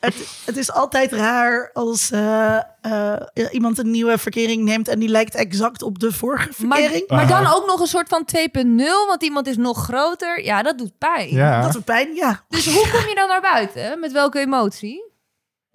[0.00, 0.14] Het,
[0.44, 3.16] het is altijd raar als eh, eh,
[3.50, 7.08] iemand een nieuwe verkering neemt en die lijkt exact op de vorige Maar, verkering.
[7.08, 7.54] maar dan Aha.
[7.54, 10.44] ook nog een soort van 2.0, want iemand is nog groter.
[10.44, 11.28] Ja, dat doet pijn.
[11.28, 11.60] Ja.
[11.62, 12.44] Dat doet pijn, ja.
[12.48, 14.00] Dus hoe kom je dan naar buiten?
[14.00, 15.04] Met welke emotie?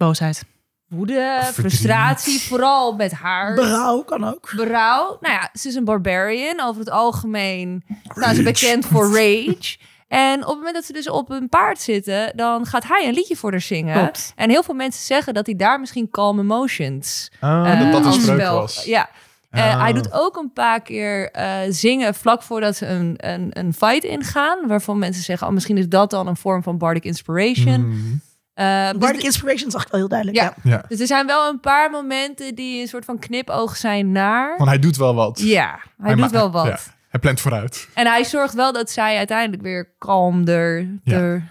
[0.06, 0.42] Boosheid.
[0.88, 3.54] Woede, frustratie, vooral met haar.
[3.54, 4.52] Berouw kan ook.
[4.56, 5.16] Berouw.
[5.20, 6.60] Nou ja, ze is een barbarian.
[6.60, 9.76] Over het algemeen staan ze bekend voor rage.
[10.08, 13.14] En op het moment dat ze dus op een paard zitten, dan gaat hij een
[13.14, 13.98] liedje voor haar zingen.
[13.98, 14.32] Klopt.
[14.36, 18.14] En heel veel mensen zeggen dat hij daar misschien calm emotions Ah, eh, dat dat
[18.14, 18.84] een spreuk was.
[18.84, 19.08] Ja.
[19.50, 19.80] Eh, Ah.
[19.80, 24.04] Hij doet ook een paar keer eh, zingen vlak voordat ze een, een, een fight
[24.04, 24.66] ingaan.
[24.66, 27.88] Waarvan mensen zeggen, oh, misschien is dat dan een vorm van bardic inspiration.
[27.88, 28.14] Mhm.
[28.54, 30.38] Dus Bardic de- Inspiration zag ik wel heel duidelijk.
[30.40, 30.54] Ja.
[30.62, 30.70] Ja.
[30.70, 34.56] Ja, dus er zijn wel een paar momenten die een soort van knipoog zijn naar.
[34.56, 35.40] want hij doet wel wat.
[35.40, 36.66] Ja, hij, doet wel wat.
[36.66, 36.78] ja,
[37.08, 37.88] hij plant vooruit.
[37.94, 41.18] En hij zorgt wel dat zij uiteindelijk weer kalmder Ja.
[41.18, 41.42] de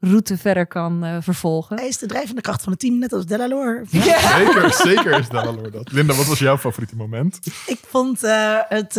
[0.00, 1.76] route verder kan eh, vervolgen.
[1.78, 3.82] Hij is de drijvende kracht van het team, net als Delalore.
[3.90, 5.92] Zeker, zeker is Delaloor dat.
[5.92, 7.38] Linda, wat was jouw favoriete moment?
[7.66, 8.92] Ik vond eh, het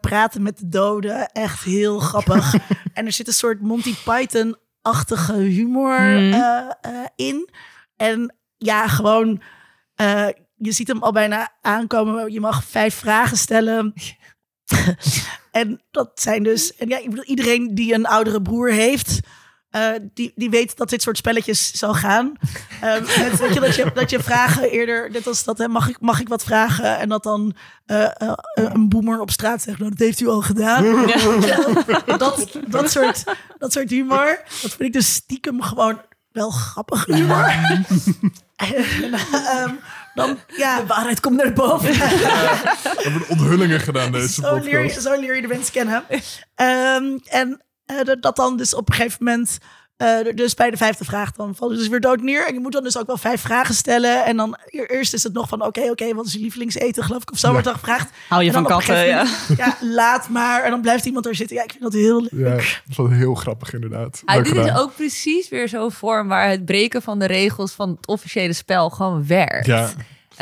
[0.00, 2.54] praten met de doden echt heel grappig.
[2.94, 3.94] en er zit een soort Monty
[4.82, 6.32] Python-achtige humor Mhm.
[6.32, 7.48] eh, eh, in.
[7.96, 9.42] En ja, gewoon,
[9.94, 12.32] eh, je ziet hem al bijna aankomen.
[12.32, 13.92] Je mag vijf vragen stellen.
[15.50, 19.20] en dat zijn dus, en ja, ik bedoel, iedereen die een oudere broer heeft.
[19.72, 22.32] Eh, die, die weet dat dit soort spelletjes zal gaan.
[22.80, 25.88] Eh, met, weet je, dat, je, dat je vragen eerder, net als dat, hè, mag,
[25.88, 26.98] ik, mag ik wat vragen?
[26.98, 27.54] En dat dan
[27.86, 31.06] eh, eh, een boemer op straat zegt, nou, dat heeft u al gedaan.
[32.06, 33.24] dat, dat, soort,
[33.58, 36.00] dat soort humor, dat vind ik dus stiekem gewoon
[36.32, 37.44] wel grappig humor.
[38.56, 39.74] en, ehm,
[40.14, 41.92] dan, ja, de waarheid komt naar boven.
[41.98, 46.04] We hebben onthullingen gedaan deze zo, leer je, zo leer je de mensen kennen.
[46.54, 47.62] Ehm, en
[47.98, 49.58] eh, dat- dan dus op een gegeven moment...
[49.96, 52.46] eh, dus bij de vijfde vraag dan vallen ze dus weer dood neer.
[52.46, 54.24] En je moet dan dus ook wel vijf vragen stellen.
[54.24, 57.22] En dan e- eerst is het nog van, oké, oké, wat is je lievelingseten, geloof
[57.22, 58.10] ik, of zo wordt dan gevraagd.
[58.28, 59.26] Hou je van katten, ja.
[59.56, 60.62] ja, laat maar.
[60.62, 61.56] En dan blijft iemand er zitten.
[61.56, 62.30] Ja, ik vind dat heel leuk.
[62.46, 64.22] Ja, dat is wel heel grappig inderdaad.
[64.24, 67.88] Ah, dit is ook precies weer zo'n vorm waar het breken van de regels van
[67.90, 69.66] het officiële spel gewoon werkt.
[69.66, 69.90] Ja,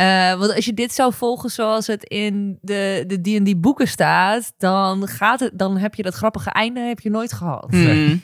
[0.00, 4.52] Eh, want als je dit zou volgen zoals het in de de D&D boeken staat,
[4.58, 7.66] dan, gaat het, dan heb je dat grappige einde heb je nooit gehad.
[7.70, 8.22] Hmm.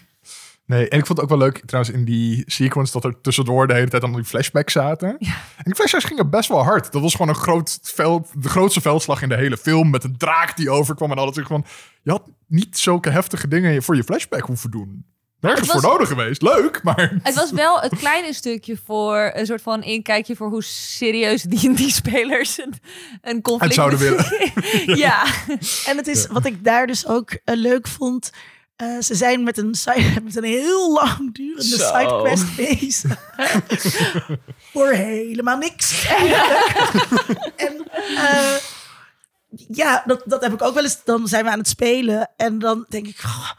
[0.67, 0.89] nee.
[0.89, 3.75] En ik vond het ook wel leuk trouwens in die sequence dat er tussendoor de
[3.75, 5.09] hele tijd allemaal die flashbacks zaten.
[5.19, 6.93] En die flashbacks gingen best wel hard.
[6.93, 10.17] Dat was gewoon een groot veld, de grootste veldslag in de hele film met een
[10.17, 11.39] draak die overkwam en alles.
[11.39, 11.65] Gewoon,
[12.03, 15.05] je had niet zulke heftige dingen voor je flashback hoeven doen.
[15.41, 16.43] Nergens Het was- voor nodig geweest.
[16.43, 17.13] Leuk, maar...
[17.23, 22.59] Het was wel het kleine stukje voor een soort van inkijkje voor hoe serieus D&D-spelers
[22.59, 22.75] een,
[23.23, 23.65] een conflict...
[23.65, 24.25] Het zouden willen.
[25.07, 25.25] ja.
[25.87, 28.31] En het is wat ik daar dus ook eh, leuk vond.
[28.77, 29.75] eh, ze zijn met een,
[30.25, 31.93] met een heel lang durende Zo.
[31.99, 33.19] sidequest bezig.
[34.73, 36.07] Voor helemaal niks.
[36.07, 37.53] eigenlijk.
[37.57, 38.55] en eh,
[39.69, 41.05] ja, dat, dat heb ik ook wel eens.
[41.05, 42.31] Dan zijn we aan het spelen.
[42.37, 43.19] En dan denk ik.
[43.19, 43.51] "Goh,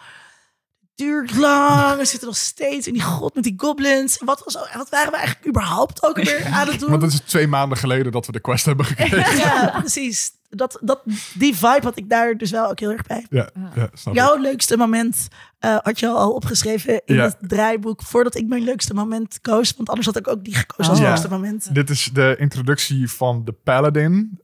[0.98, 1.98] duurt lang.
[1.98, 4.18] We zitten nog steeds in die god met die goblins.
[4.26, 6.90] Wat, was, wat waren we eigenlijk überhaupt ook weer aan het doen?
[6.90, 9.38] Want het is twee maanden geleden dat we de quest hebben gekregen.
[9.38, 10.32] Ja, precies.
[10.50, 11.02] Dat, dat,
[11.34, 13.26] die vibe had ik daar dus wel ook heel erg bij.
[13.30, 14.20] Ja, ja snap ik.
[14.20, 15.28] Jouw leukste moment
[15.60, 17.24] eh, had je al opgeschreven in Ja.
[17.24, 19.74] het draaiboek voordat ik mijn leukste moment koos.
[19.78, 21.06] Want anders had ik ook die gekozen als Oh.
[21.06, 21.10] Ja.
[21.12, 21.74] leukste moment.
[21.76, 24.40] Dit is de introductie van de Paladin.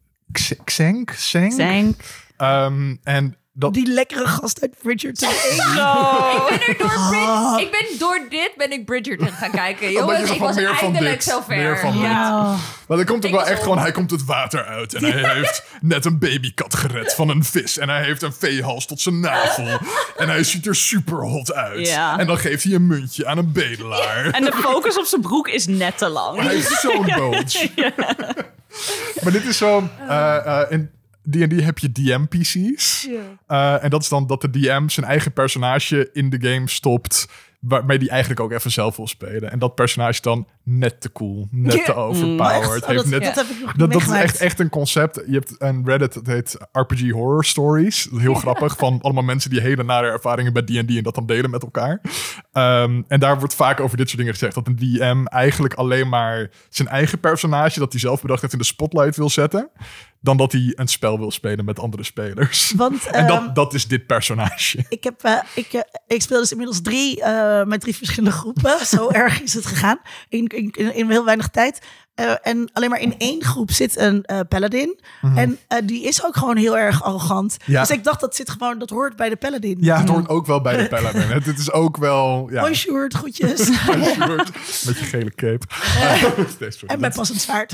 [0.64, 1.06] Xenk?
[1.12, 1.96] Xenk?
[2.38, 3.74] Ehm, en dat...
[3.74, 5.30] Die lekkere gast uit Bridgerton.
[5.30, 7.10] Ik ben er door Ah.
[7.56, 9.88] Brid- ik ben door dit ben ik Bridgerton gaan kijken.
[9.88, 11.56] Je Jongens, ik van was eindelijk dit, zover.
[11.56, 12.02] meer van dit.
[12.02, 12.56] Ja.
[12.88, 13.78] Maar er komt ook wel echt gewoon...
[13.80, 17.78] Hij komt het water uit en hij heeft net een babykat gered van een vis.
[17.78, 19.68] En hij heeft een veehals tot zijn navel.
[20.18, 21.88] En hij ziet er super hot uit.
[21.88, 22.18] Ja.
[22.20, 24.26] En dan geeft hij een muntje aan een bedelaar.
[24.30, 26.42] En de focus op zijn broek is net te lang.
[26.42, 27.70] Hij heeft zo'n bulge.
[29.24, 29.90] maar dit is zo...
[30.08, 30.92] eh, eh, in
[31.30, 33.08] D&D heb je DM-PC's.
[33.48, 37.28] Eh, en dat is dan dat de DM zijn eigen personage in de game stopt...
[37.60, 39.52] waarmee die eigenlijk ook even zelf wil spelen.
[39.52, 42.68] En dat personage dan net te cool, net te overpowered.
[42.68, 42.82] Oh, echt?
[42.82, 45.24] Oh, heeft dat, net dat heb ik nog dat, dat is echt, echt een concept.
[45.28, 48.10] Je hebt een Reddit, dat heet RPG Horror Stories.
[48.16, 51.50] Heel grappig, van allemaal mensen die hele nare ervaringen bij D&D en dat dan delen
[51.50, 52.02] met elkaar.
[52.52, 54.56] Ehm, en daar wordt vaak over dit soort dingen gezegd.
[54.56, 58.60] Dat een DM eigenlijk alleen maar zijn eigen personage, dat hij zelf bedacht heeft, in
[58.60, 59.70] de spotlight wil zetten.
[60.24, 62.74] Dan dat hij een spel wil spelen met andere spelers.
[62.76, 64.86] Want En ehm, dat, dat is dit personage.
[64.90, 68.86] ik, heb, eh, ik, eh, ik speel dus inmiddels drie eh, met drie verschillende groepen.
[68.98, 70.00] Zo erg is het gegaan.
[70.30, 71.80] In, in, in, heel weinig tijd.
[72.42, 75.00] En alleen maar in één groep zit een paladin.
[75.36, 77.58] En eh, die is ook gewoon heel erg arrogant.
[77.62, 77.72] Mhm.
[77.72, 77.80] Ja.
[77.80, 79.78] Dus ik dacht, dat zit gewoon, dat hoort bij de paladin.
[79.80, 81.22] Ja, het hoort ook wel bij de Paladin.
[81.22, 82.48] Het het is ook wel...
[82.52, 83.70] Ja, Hoi Sjoerd, groetjes.
[84.86, 85.66] met je gele cape.
[86.00, 87.74] En dat- met passend zwaard.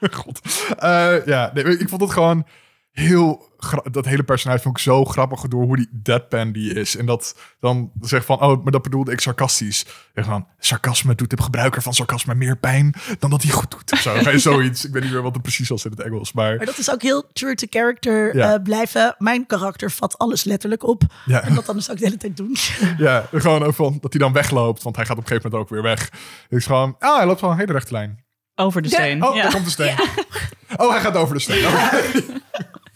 [0.10, 0.40] God.
[0.78, 2.46] Eh, ja, nee, ik vond het gewoon
[2.90, 3.48] heel...
[3.90, 6.96] Dat hele personage vond ik zo grappig door hoe die deadpan die is.
[6.96, 9.86] En dat dan zegt van, oh, maar dat bedoelde ik sarcastisch.
[10.14, 13.92] En van, sarcasme doet de gebruiker van sarcasme meer pijn dan dat hij goed doet.
[13.92, 14.14] Of zo.
[14.38, 14.84] Zoiets.
[14.86, 16.56] Ik weet niet meer wat het precies was in het Engels, maar...
[16.56, 18.54] Maar dat is ook heel true to character Ja.
[18.54, 19.14] eh, blijven.
[19.18, 21.02] Mijn karakter vat alles letterlijk op.
[21.26, 21.42] Ja.
[21.42, 22.56] En dat dan dus ook de hele tijd doen.
[22.98, 25.68] Ja, gewoon ook van dat hij dan wegloopt, want hij gaat op een gegeven moment
[25.70, 26.00] ook weer weg.
[26.48, 28.24] Het is gewoon, ah, hij loopt wel een hele rechte lijn.
[28.60, 29.24] Over de steen.
[29.24, 29.42] Oh, ja.
[29.42, 29.94] daar komt de steen.
[30.76, 31.64] Oh, hij gaat over de steen.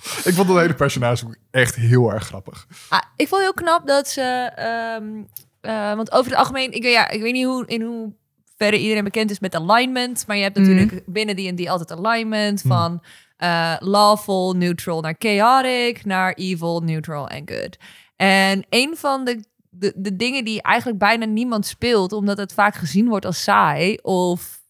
[0.25, 2.67] Ik vond dat hele personage echt heel erg grappig.
[2.89, 4.51] Ah, ik vond heel knap dat ze...
[4.55, 5.23] ehm,
[5.61, 6.73] eh, want over het algemeen...
[6.73, 10.25] Ik, ja, ik weet niet hoe, in hoeverre iedereen bekend is met alignment.
[10.27, 13.03] Maar je hebt natuurlijk binnen D&D altijd alignment van...
[13.37, 17.77] eh, lawful, neutral naar chaotic, naar evil, neutral en good.
[18.17, 22.12] En een van de, de, de dingen die eigenlijk bijna niemand speelt...
[22.12, 24.62] omdat het vaak gezien wordt als saai of...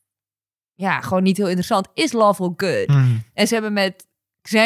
[0.74, 2.86] Ja, gewoon niet heel interessant, is lawful good.
[3.34, 4.06] En ze hebben met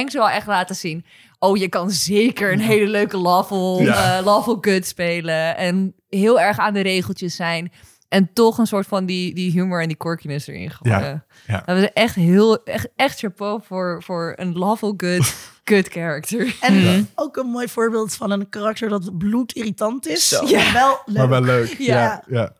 [0.08, 1.04] zo al echt laten zien.
[1.38, 4.18] Oh, je kan zeker een hele leuke lawful, Ja.
[4.18, 5.56] eh, lawful good spelen.
[5.56, 7.72] En heel erg aan de regeltjes zijn.
[8.08, 11.24] En toch een soort van die, die humor en die quirkiness erin gooien.
[11.46, 11.62] ja.
[11.66, 15.34] Dat was echt heel, echt, echt chapeau voor, voor een lawful good,
[15.70, 16.56] good character.
[16.60, 20.28] En ook een mooi voorbeeld van een karakter dat bloedirritant is.
[20.28, 20.42] Zo.
[20.42, 21.16] Maar wel leuk.
[21.16, 21.76] Maar wel leuk.
[21.78, 21.94] Ja.
[21.94, 22.52] Ja, ja.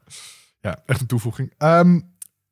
[0.61, 1.55] ja echt een toevoeging.
[1.59, 2.01] Ehm,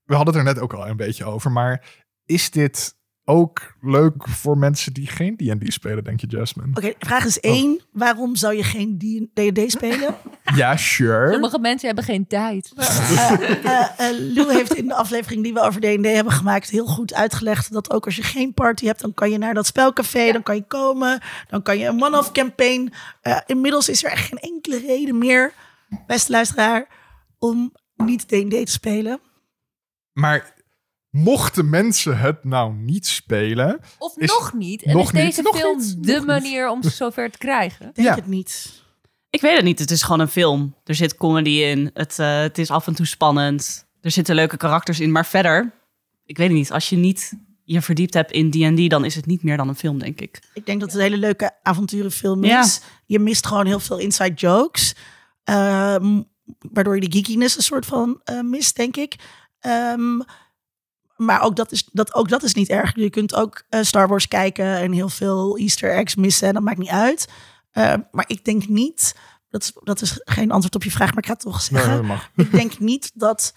[0.06, 1.84] we hadden het er net ook al een beetje over, maar
[2.26, 2.94] is dit
[3.28, 6.68] ook leuk voor mensen die geen D&D spelen, denk je, Jasmine?
[6.76, 7.50] Oké, vraag is Oh.
[7.52, 7.80] één.
[7.92, 8.98] Waarom zou je geen
[9.34, 10.14] D&D spelen?
[10.54, 11.32] Ja, sure.
[11.32, 12.72] Sommige mensen hebben geen tijd.
[12.76, 17.14] Eh, eh, Lou heeft in de aflevering die we over D&D hebben gemaakt heel goed
[17.14, 20.42] uitgelegd dat ook als je geen party hebt, dan kan je naar dat spelcafé, dan
[20.42, 22.92] kan je komen, dan kan je een one-off campaign.
[23.20, 25.52] Eh, inmiddels is er echt geen enkele reden meer,
[26.06, 26.86] beste luisteraar,
[27.38, 29.20] om niet D&D te spelen.
[30.16, 30.54] Maar
[31.10, 33.80] mochten mensen het nou niet spelen...
[33.98, 34.82] Of Is- nog niet.
[34.82, 37.90] En nog is deze film niet, de manier om ze zover te krijgen?
[37.94, 38.14] Denk Ja.
[38.14, 38.82] het niet.
[39.30, 39.78] Ik weet het niet.
[39.78, 40.74] Het is gewoon een film.
[40.84, 41.90] Er zit comedy in.
[41.94, 43.86] Het, eh, het is af en toe spannend.
[44.00, 45.12] Er zitten leuke karakters in.
[45.12, 45.72] Maar verder,
[46.24, 46.72] ik weet het niet.
[46.72, 47.32] Als je niet
[47.64, 50.40] je verdiept hebt in D&D, dan is het niet meer dan een film, denk ik.
[50.54, 52.60] Ik denk dat het een hele leuke avonturenfilm Ja.
[52.62, 52.80] is.
[53.06, 54.94] Je mist gewoon heel veel inside jokes.
[55.44, 56.22] ehm,
[56.72, 59.14] waardoor je de geekiness een soort van eh, mist, denk ik.
[59.66, 60.20] Ehm,
[61.16, 62.94] maar ook dat, is, dat, ook dat is niet erg.
[62.94, 66.48] Je kunt ook eh, Star Wars kijken en heel veel easter eggs missen.
[66.48, 67.28] En dat maakt niet uit.
[67.70, 69.16] Eh, maar ik denk niet...
[69.48, 72.06] Dat is, dat is geen antwoord op je vraag, maar ik ga het toch zeggen.
[72.06, 73.54] Nee, ik denk niet dat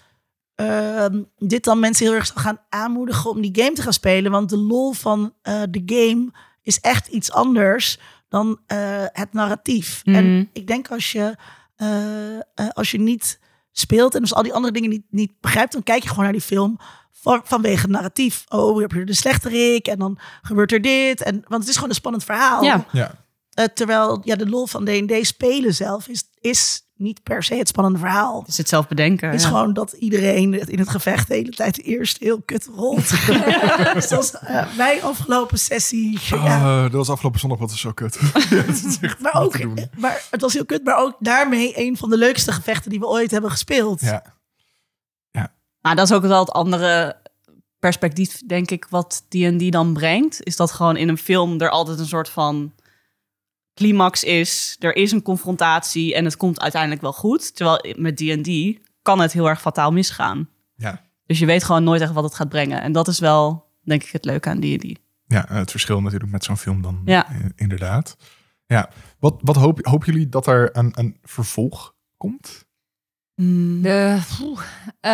[0.54, 4.30] ehm, dit dan mensen heel erg zal gaan aanmoedigen om die game te gaan spelen.
[4.30, 6.30] Want de lol van eh, de game
[6.62, 7.98] is echt iets anders
[8.28, 10.02] dan eh, het narratief.
[10.04, 10.16] Mhm.
[10.16, 11.36] En ik denk als je,
[12.72, 13.39] als je niet
[13.72, 16.32] speelt en dus al die andere dingen niet, niet begrijpt, dan kijk je gewoon naar
[16.32, 16.78] die film
[17.12, 18.44] van, vanwege het narratief.
[18.48, 21.22] Oh, je hebt hier de slechterik en dan gebeurt er dit.
[21.22, 22.62] En, want het is gewoon een spannend verhaal.
[22.62, 22.86] Ja.
[22.92, 23.14] Ja.
[23.50, 27.68] Eh, terwijl ja, de lol van D&D spelen zelf is, is niet per se het
[27.68, 28.44] spannende verhaal.
[28.46, 29.28] Is het zelf bedenken.
[29.28, 29.48] Het is ja.
[29.48, 33.08] gewoon dat iedereen in het gevecht de hele tijd eerst heel kut rolt.
[33.94, 36.18] dus dat was eh, mijn afgelopen sessie.
[36.22, 36.36] Ja.
[36.36, 38.18] Ah, dat was afgelopen zondag wat is zo kut.
[38.50, 39.58] ja, dat is echt Maar ook,
[39.96, 43.06] maar het was heel kut, maar ook daarmee een van de leukste gevechten die we
[43.06, 44.00] ooit hebben gespeeld.
[44.00, 44.38] Ja.
[45.80, 47.16] Maar dat is ook wel het andere
[47.78, 50.42] perspectief, denk ik, wat D&D dan brengt.
[50.42, 52.72] Is dat gewoon in een film er altijd een soort van
[53.80, 54.76] climax is.
[54.78, 57.56] Er is een confrontatie en het komt uiteindelijk wel goed.
[57.56, 60.48] Terwijl met D&D kan het heel erg fataal misgaan.
[60.76, 61.02] Ja.
[61.26, 62.82] Dus je weet gewoon nooit echt wat het gaat brengen.
[62.82, 64.98] En dat is wel, denk ik, het leuke aan D&D.
[65.26, 67.28] ja, het verschil natuurlijk met zo'n film dan Ja.
[67.30, 68.16] eh, inderdaad.
[68.66, 72.68] Ja, wat, wat hoop, hopen jullie dat er een, een vervolg komt?
[73.34, 74.18] De.
[75.00, 75.10] Eh,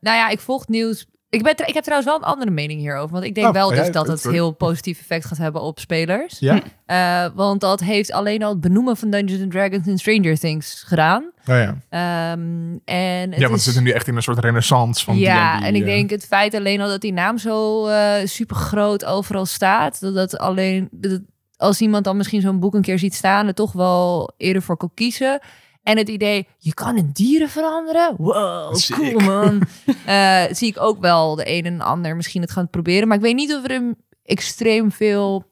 [0.00, 1.06] nou ja, ik volg het nieuws.
[1.36, 3.12] Ik, ben, ik heb trouwens wel een andere mening hierover.
[3.12, 5.78] Want ik denk Oh, wel ja, dus dat het heel positief effect gaat hebben op
[5.78, 6.38] spelers.
[6.38, 6.60] Ja?
[6.86, 10.82] Eh, want dat heeft alleen al het benoemen van Dungeons and Dragons in Stranger Things
[10.86, 11.22] gedaan.
[11.48, 11.76] Oh, ja.
[11.88, 12.40] Ehm,
[12.84, 15.62] en het ja, want we is- zitten nu echt in een soort renaissance van ja,
[15.62, 15.86] en ik eh.
[15.86, 20.00] denk het feit alleen al dat die naam zo eh super groot overal staat.
[20.00, 21.20] Dat dat alleen, dat
[21.56, 24.76] als iemand dan misschien zo'n boek een keer ziet staan, er toch wel eerder voor
[24.76, 25.40] kan kiezen.
[25.86, 28.14] En het idee, je kan in dieren veranderen?
[28.16, 28.96] Wow, Sick.
[28.96, 29.62] cool man.
[30.06, 33.08] Eh, zie ik ook wel de een en ander misschien het gaan proberen.
[33.08, 35.44] Maar ik weet niet of we er extreem veel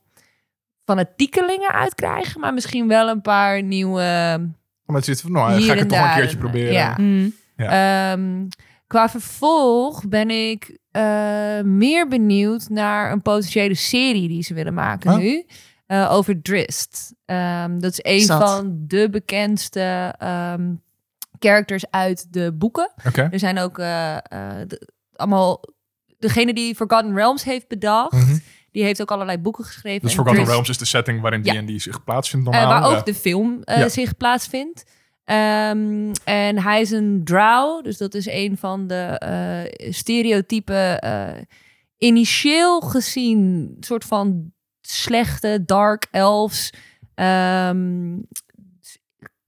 [0.84, 2.40] fanatiekelingen uit krijgen.
[2.40, 4.02] Maar misschien wel een paar nieuwe
[4.84, 6.72] Maar het zit van, nou, ga ik en het toch wel een daar keertje proberen.
[6.72, 6.94] Ja.
[6.98, 7.34] Mm.
[7.56, 8.46] Ehm,
[8.86, 15.18] qua vervolg ben ik eh, meer benieuwd naar een potentiële serie die ze willen maken
[15.18, 15.44] nu.
[15.86, 17.14] Eh, over Drist.
[17.24, 20.72] Ehm, dat is een van de bekendste ehm,
[21.38, 22.92] characters uit de boeken.
[23.14, 24.20] Er zijn ook eh, eh,
[24.66, 25.60] de- allemaal...
[26.18, 28.12] Degene die Forgotten Realms heeft bedacht...
[28.12, 28.36] Mhm.
[28.70, 30.00] die heeft ook allerlei boeken geschreven.
[30.00, 31.62] Dus En Forgotten Drist- Realms is de setting waarin Ja.
[31.62, 32.68] D&D zich plaatsvindt normaal.
[32.68, 33.02] waar ook Ja.
[33.02, 33.88] de film eh, Ja.
[33.88, 34.84] zich plaatsvindt.
[35.24, 41.00] Ehm, en hij is een drow, dus dat is een van de eh, stereotypen.
[41.00, 41.28] eh,
[41.98, 44.52] initieel gezien, soort van
[44.88, 46.72] slechte dark elves.
[47.14, 48.16] Ehm,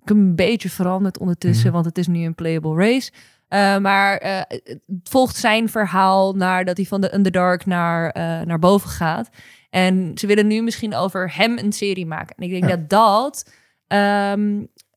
[0.04, 1.74] een beetje veranderd ondertussen, Mhm.
[1.74, 3.10] want het is nu een playable race.
[3.48, 8.22] Eh, maar eh, het volgt zijn verhaal naar dat hij van de Underdark naar, eh,
[8.40, 9.28] naar boven gaat.
[9.70, 12.36] En ze willen nu misschien over hem een serie maken.
[12.36, 12.76] En ik denk Ja.
[12.76, 13.50] dat dat
[13.86, 14.40] ehm,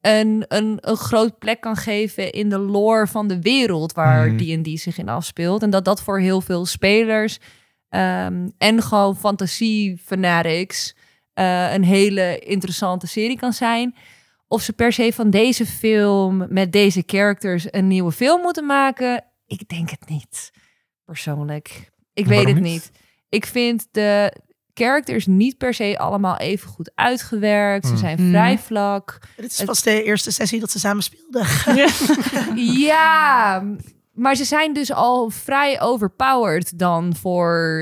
[0.02, 4.62] een, een, een groot plek kan geven in de lore van de wereld waar Mhm.
[4.64, 5.64] D&D zich in afspeelt.
[5.64, 7.40] En dat dat voor heel veel spelers
[7.90, 10.96] ehm, en gewoon fantasie fanatics
[11.34, 13.96] eh, een hele interessante serie kan zijn.
[14.48, 19.26] Of ze per se van deze film met deze characters een nieuwe film moeten maken,
[19.46, 20.52] ik denk het niet.
[21.06, 21.90] Persoonlijk.
[22.14, 22.64] Ik weet het niet?
[22.64, 22.92] niet.
[23.30, 24.34] Ik vind de
[24.74, 27.86] characters niet per se allemaal even goed uitgewerkt.
[27.86, 28.00] Ze Hmm.
[28.00, 28.30] zijn Hmm.
[28.30, 29.18] vrij vlak.
[29.36, 31.46] Dit is Het- pas de eerste sessie dat ze samen speelden.
[32.78, 33.64] ja,
[34.20, 37.82] maar ze zijn dus al vrij overpowered dan voor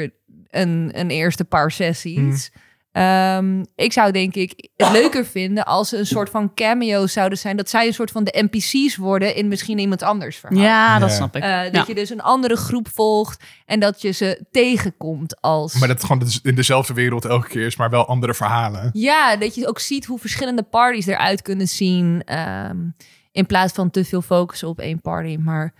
[0.50, 2.52] een, een eerste paar sessies.
[2.92, 7.38] Ehm, ik zou denk ik het leuker vinden als ze een soort van cameo's zouden
[7.38, 7.58] zijn.
[7.58, 10.60] Dat zij een soort van de NPC's worden in misschien iemand anders verhaal.
[10.64, 11.16] Ja, dat Ja.
[11.16, 11.44] snap ik.
[11.44, 11.84] Eh, dat Ja.
[11.88, 15.74] je dus een andere groep volgt en dat je ze tegenkomt als...
[15.74, 18.90] Maar dat het gewoon in dezelfde wereld elke keer is, maar wel andere verhalen.
[18.94, 22.22] Ja, dat je ook ziet hoe verschillende parties eruit kunnen zien.
[22.26, 22.78] ehm,
[23.32, 25.38] in plaats van te veel focussen op één party.
[25.40, 25.74] Maar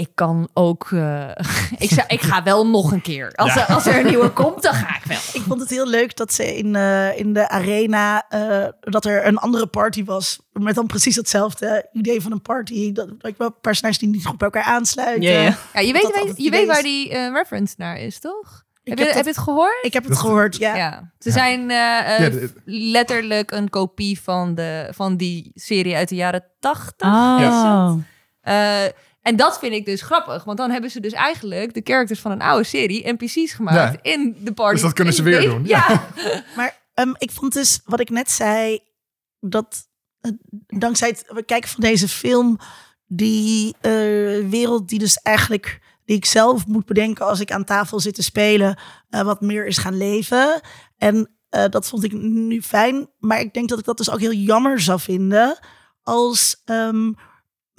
[0.00, 0.88] ik kan ook...
[0.92, 1.28] eh,
[1.78, 3.32] ik, zou, ik ga wel nog een keer.
[3.34, 5.16] Als, er, als er een nieuwe komt, dan ga ik wel.
[5.32, 9.26] Ik vond het heel leuk dat ze in, eh, in de arena, eh, dat er
[9.26, 10.38] een andere party was.
[10.52, 12.92] Met dan precies hetzelfde idee van een party.
[12.92, 15.22] Dat, dat wel personages die niet goed bij elkaar aansluiten.
[15.22, 18.62] Ja, je weet, je weet waar die eh, reference naar is, toch?
[18.82, 19.78] Ik Heb je, heb dat- het gehoord?
[19.82, 20.76] Ik heb het Dat- gehoord, ja.
[20.76, 21.12] Ja.
[21.18, 21.34] Ze Ja.
[21.34, 27.06] zijn Ja, de- letterlijk een kopie van, de, van die serie uit de jaren tachtig.
[27.08, 27.92] Oh.
[28.40, 28.84] Eh,
[29.30, 32.30] en dat vind ik dus grappig, want dan hebben ze dus eigenlijk de characters van
[32.30, 34.72] een oude serie NPC's gemaakt in de party.
[34.72, 36.06] Dus dat kunnen ze weer doen, Ja.
[36.56, 38.80] Maar ehm, ik vond dus, wat ik net zei,
[39.40, 39.88] dat
[40.20, 40.30] eh,
[40.66, 42.58] dankzij het we kijken van deze film,
[43.06, 43.90] die eh,
[44.48, 48.22] wereld die dus eigenlijk, die ik zelf moet bedenken als ik aan tafel zit te
[48.22, 48.78] spelen,
[49.08, 50.60] eh, wat meer is gaan leven.
[50.96, 54.20] En eh, dat vond ik nu fijn, maar ik denk dat ik dat dus ook
[54.20, 55.58] heel jammer zou vinden
[56.02, 57.12] als ehm,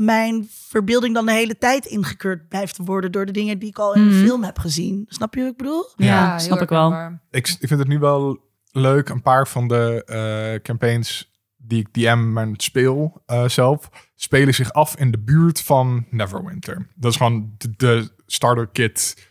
[0.06, 3.94] mijn verbeelding dan de hele tijd ingekeurd blijft worden door de dingen die ik al
[3.96, 4.26] in de Mhm.
[4.26, 5.06] film heb gezien.
[5.08, 5.90] Snap je wat ik bedoel?
[5.96, 6.92] Ja, snap ik wel.
[7.32, 8.40] ik, ik vind het nu wel
[8.72, 9.10] leuk.
[9.10, 14.72] Een paar van de eh, campaigns die ik DM en speel eh, zelf, spelen zich
[14.74, 16.88] af in de buurt van Neverwinter.
[16.96, 19.30] Dat is gewoon de, de starter kit.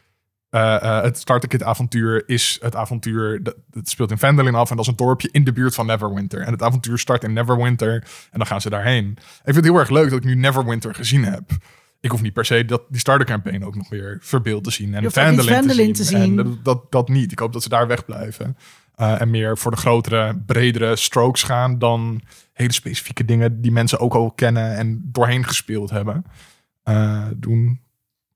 [0.50, 3.42] Eh, eh, het starter kit avontuur is het avontuur.
[3.42, 5.86] Dat, het speelt in Vandalin af en dat is een dorpje in de buurt van
[5.86, 6.40] Neverwinter.
[6.40, 7.92] En het avontuur start in Neverwinter
[8.30, 9.10] en dan gaan ze daarheen.
[9.10, 11.50] Ik vind het heel erg leuk dat ik nu Neverwinter gezien heb.
[12.00, 14.94] Ik hoef niet per se dat die starter campaign ook nog weer verbeeld te zien
[14.94, 16.22] en Vandalin, te te zien.
[16.22, 16.38] zien.
[16.38, 17.32] En dat, dat, niet.
[17.32, 18.56] Ik hoop dat ze daar wegblijven.
[18.94, 22.20] Eh, en meer voor de grotere, bredere strokes gaan dan
[22.52, 26.24] hele specifieke dingen die mensen ook al kennen en doorheen gespeeld hebben.
[27.36, 27.80] doen.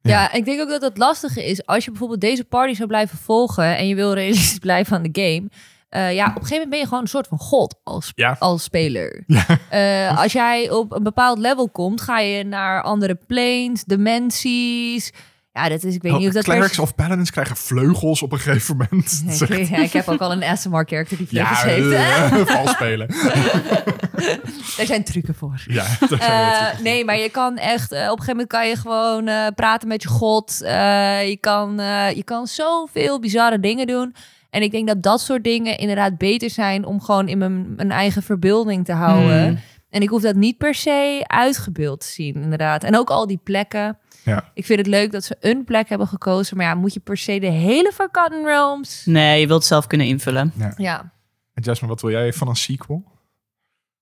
[0.09, 0.33] Ja.
[0.33, 3.77] Ik denk ook dat het lastige is als je bijvoorbeeld deze party zou blijven volgen
[3.77, 5.49] en je wil realistisch blijven aan de game.
[5.89, 8.37] eh, ja, op een gegeven moment ben je gewoon een soort van god als, Ja.
[8.39, 9.25] als speler.
[9.27, 9.47] Ja.
[9.71, 15.13] Eh, als jij op een bepaald level komt, ga je naar andere planes, dimensies.
[15.57, 16.45] Ja, dat is, ik weet niet of dat...
[16.45, 19.25] Clerics of paladins krijgen vleugels op een gegeven moment.
[19.49, 22.49] Ik, ja, ik heb ook al een ASMR-character die ja, vleugels heeft.
[22.49, 23.07] eh, vals spelen.
[24.77, 25.63] Daar zijn trucken voor.
[25.67, 25.87] Ja,
[26.19, 27.93] Eh, nee, maar je kan echt...
[27.93, 30.57] op een gegeven moment kan je gewoon praten met je god.
[30.59, 31.75] Je, kan,
[32.15, 34.15] je kan zoveel bizarre dingen doen.
[34.51, 36.85] En ik denk dat dat soort dingen inderdaad beter zijn...
[36.85, 39.47] om gewoon in mijn, mijn eigen verbeelding te houden.
[39.47, 39.59] Hmm.
[39.91, 42.85] En ik hoef dat niet per se uitgebeeld te zien, inderdaad.
[42.85, 43.99] En ook al die plekken.
[44.25, 44.51] Ja.
[44.55, 46.57] Ik vind het leuk dat ze een plek hebben gekozen.
[46.57, 49.03] Maar ja, moet je per se de hele Forgotten Realms...
[49.07, 50.53] Nee, je wilt het zelf kunnen invullen.
[50.77, 51.13] Ja,
[51.55, 53.05] En Jasmine, wat wil jij van een sequel?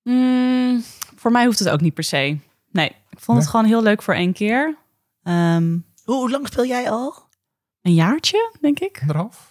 [0.02, 0.82] Mm,
[1.16, 2.38] voor mij hoeft het ook niet per se.
[2.70, 3.36] Nee, ik vond Nee?
[3.36, 4.76] het gewoon heel leuk voor één keer.
[5.22, 7.14] Ehm, Hoe, hoe lang speel jij al?
[7.82, 8.98] een jaartje, denk ik.
[9.00, 9.50] Anderhalf?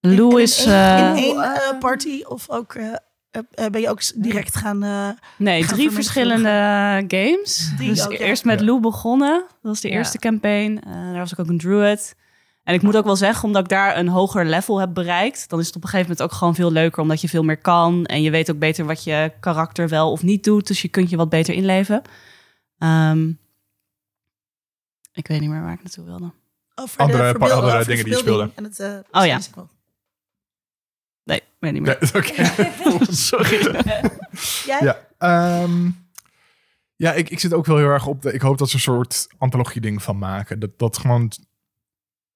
[0.00, 0.64] Lou In- is...
[0.64, 2.94] in, eh, in één eh, party of ook eh,
[3.70, 4.82] ben je ook direct gaan...
[4.82, 5.08] eh,
[5.38, 6.48] nee, gaan drie verschillende
[7.08, 7.70] games.
[7.78, 8.18] Die dus ook, ja.
[8.18, 8.60] eerst met.
[8.60, 9.38] Lou begonnen.
[9.48, 9.94] Dat was de Ja.
[9.94, 10.78] eerste campaign.
[10.86, 12.16] Eh, daar was ik ook een druid.
[12.64, 15.48] En ik moet ook wel zeggen, omdat ik daar een hoger level heb bereikt...
[15.48, 17.02] dan is het op een gegeven moment ook gewoon veel leuker...
[17.02, 18.04] omdat je veel meer kan.
[18.06, 20.66] En je weet ook beter wat je karakter wel of niet doet.
[20.66, 22.02] Dus je kunt je wat beter inleven.
[22.78, 23.28] Ehm,
[25.12, 26.32] ik weet niet meer waar ik naartoe wilde.
[26.74, 29.40] over Andere- de verbeel- andere dingen die je verbeelding En het, eh, Oh ja.
[29.40, 29.68] sequel.
[31.28, 31.98] Nee, ik weet niet meer.
[32.16, 32.44] oké.
[33.12, 33.84] Sorry.
[34.66, 34.80] Jij?
[34.80, 35.90] Ja, ehm,
[36.96, 38.32] ja ik, ik zit ook wel heel erg op de...
[38.32, 40.58] Ik hoop dat ze een soort antologie-ding van maken.
[40.58, 41.32] Dat, dat gewoon...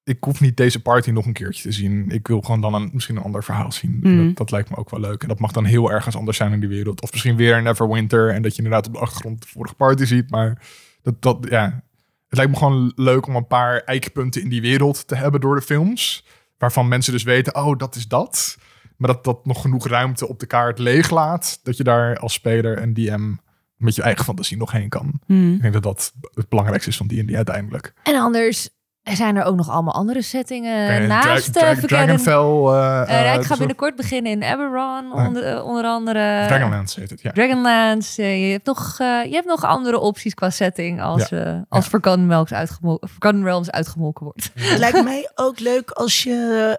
[0.05, 2.11] Ik hoef niet deze party nog een keertje te zien.
[2.11, 3.99] Ik wil gewoon dan een, misschien een ander verhaal zien.
[4.03, 4.27] Mhm.
[4.27, 5.23] Dat, dat lijkt me ook wel leuk.
[5.23, 7.03] En dat mag dan heel ergens anders zijn in die wereld.
[7.03, 8.31] Of misschien weer een Neverwinter.
[8.31, 10.31] En dat je inderdaad op de achtergrond de vorige party ziet.
[10.31, 10.63] Maar
[11.03, 11.83] dat, dat, ja...
[12.29, 15.55] Het lijkt me gewoon leuk om een paar eikpunten in die wereld te hebben door
[15.55, 16.25] de films.
[16.59, 18.59] Waarvan mensen dus weten, oh, dat is dat.
[19.03, 21.59] Maar dat dat nog genoeg ruimte op de kaart leeg laat.
[21.63, 23.33] Dat je daar als speler en DM
[23.77, 25.21] met je eigen fantasie nog heen kan.
[25.27, 25.55] Hmm.
[25.55, 27.93] Ik denk dat dat het belangrijkste is van D&D uiteindelijk.
[28.03, 28.69] En anders
[29.03, 32.33] zijn er ook nog allemaal andere settingen naast Dra- Dra- Dragonfell.
[32.35, 35.27] eh, Eh, eh, ik ga binnenkort beginnen in Eberron, Ah.
[35.27, 36.45] onder, eh, onder andere.
[36.47, 37.31] Dragonlance heet het, ja.
[37.33, 38.23] Dragonlance.
[38.23, 41.23] Je, hebt nog, eh, je hebt nog andere opties qua setting als,
[41.69, 41.91] als Ja.
[41.91, 44.51] Forgotten, Realms uitgemol- Forgotten Realms uitgemolken wordt.
[44.55, 46.79] Het lijkt mij ook leuk als je...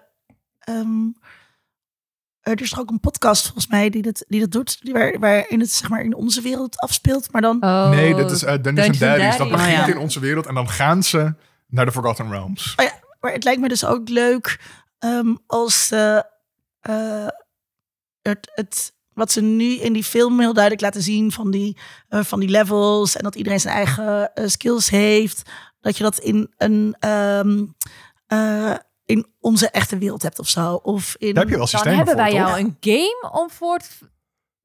[0.58, 0.88] ehm,
[2.44, 4.78] er is toch ook een podcast volgens mij die dat, die dat doet.
[4.80, 7.32] Die waar, waarin het zeg maar in onze wereld afspeelt.
[7.32, 7.62] Maar dan...
[7.64, 9.36] Oh, nee, dit is uh, Dungeons Dungeons and Daddies.
[9.36, 9.94] Dat begint Oh, ja.
[9.94, 11.34] in onze wereld en dan gaan ze
[11.66, 12.74] naar de Forgotten Realms.
[13.20, 14.60] Maar het lijkt me dus ook leuk
[14.98, 16.18] ehm, als eh,
[16.80, 17.28] eh,
[18.22, 21.78] het, het, wat ze nu in die film heel duidelijk laten zien van die,
[22.08, 26.52] eh, van die levels en dat iedereen zijn eigen skills heeft, dat je dat in
[26.56, 27.64] een ehm,
[28.26, 28.74] eh,
[29.04, 30.74] in onze echte wereld hebt of zo.
[30.74, 32.48] Of in, Daar heb je wel Dan systemen hebben voor, wij toch?
[32.48, 33.86] jou een game om voor te...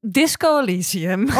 [0.02, 1.28] Disco Elysium.
[1.28, 1.36] Oh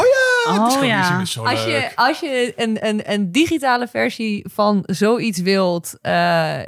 [0.78, 1.20] Oh ja.
[1.20, 1.92] Is zo Als je, leuk.
[1.94, 6.58] als je een, een, een digitale versie van zoiets wilt, eh,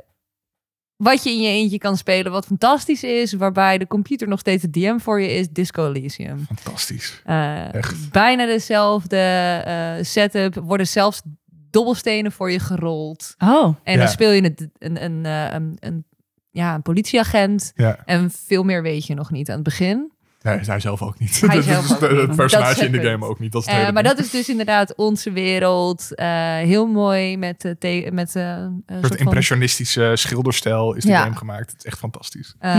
[0.97, 4.63] wat je in je eentje kan spelen, wat fantastisch is, waarbij de computer nog steeds
[4.63, 6.47] het DM voor je is, Disco Elysium.
[6.47, 7.21] Fantastisch.
[7.25, 8.11] Eh, Echt.
[8.11, 9.17] bijna dezelfde
[9.65, 11.21] eh, setup, worden zelfs
[11.71, 13.35] dobbelstenen voor je gerold.
[13.39, 13.75] Oh.
[13.83, 13.99] En Ja.
[13.99, 16.05] dan speel je het, een, een, eh, een, een,
[16.53, 17.73] ja, een politieagent.
[17.75, 17.99] Ja.
[18.05, 20.13] En veel meer weet je nog niet aan het begin.
[20.41, 21.41] Ja, is hij zelf ook niet.
[21.41, 23.53] Hij zelf ook de- het Dat personage in de game ook niet.
[23.53, 24.15] Dat is het Eh, hele maar ding.
[24.17, 26.15] dat is dus inderdaad onze wereld.
[26.15, 26.27] Eh,
[26.57, 29.27] heel mooi met, te- met eh, een soort soort van...
[29.27, 31.23] impressionistische schilderstijl is die Ja.
[31.23, 31.71] game gemaakt.
[31.71, 32.55] Het is echt fantastisch.
[32.59, 32.73] eh,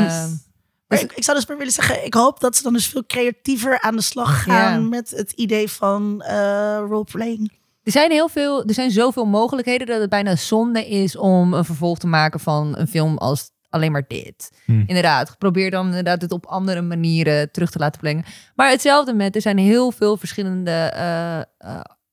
[0.88, 3.06] Maar ik, ik zou dus maar willen zeggen, ik hoop dat ze dan dus veel
[3.06, 7.52] creatiever aan de slag gaan met het idee van eh roleplaying.
[7.84, 11.66] er zijn heel veel, er zijn zoveel mogelijkheden dat het bijna zonde is om een
[11.66, 14.52] vervolg te maken van een film als alleen maar dit.
[14.66, 14.84] Hmm.
[14.88, 18.24] Inderdaad, probeer dan inderdaad het op andere manieren terug te laten brengen.
[18.56, 21.46] Maar hetzelfde met, er zijn heel veel verschillende eh, eh,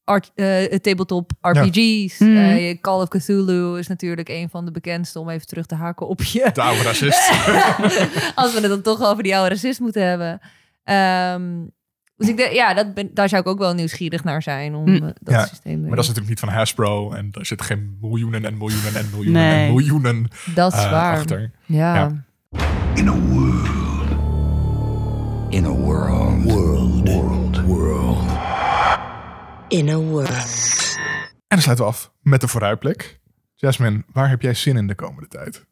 [0.04, 2.18] art, eh, tabletop RPG's.
[2.18, 2.80] Hmm.
[2.80, 6.22] Call of Cthulhu is natuurlijk een van de bekendste om even terug te haken op
[6.22, 7.30] je De oude racist.
[8.34, 10.40] Als we het dan toch over die oude racist moeten hebben.
[10.84, 11.42] Ehm,
[12.20, 14.86] dus ik denk, ja, dat ben, daar zou ik ook wel nieuwsgierig naar zijn om
[14.86, 14.94] Hm.
[14.94, 17.12] eh, dat Ja, systeem maar dat is natuurlijk niet van Hasbro.
[17.12, 19.66] En daar zitten geen miljoenen en miljoenen en miljoenen Nee.
[19.66, 21.16] en miljoenen dat is eh, waar.
[21.16, 21.50] achter.
[21.66, 21.94] Ja.
[21.94, 22.24] Ja.
[22.94, 23.68] In a world.
[25.48, 26.42] In a world.
[26.44, 27.08] World.
[27.08, 27.60] World.
[27.64, 28.30] World.
[29.68, 30.28] In a world.
[31.48, 33.18] En dan sluiten we af met de vooruitblik.
[33.54, 35.66] Jasmine, waar heb jij zin in de komende tijd?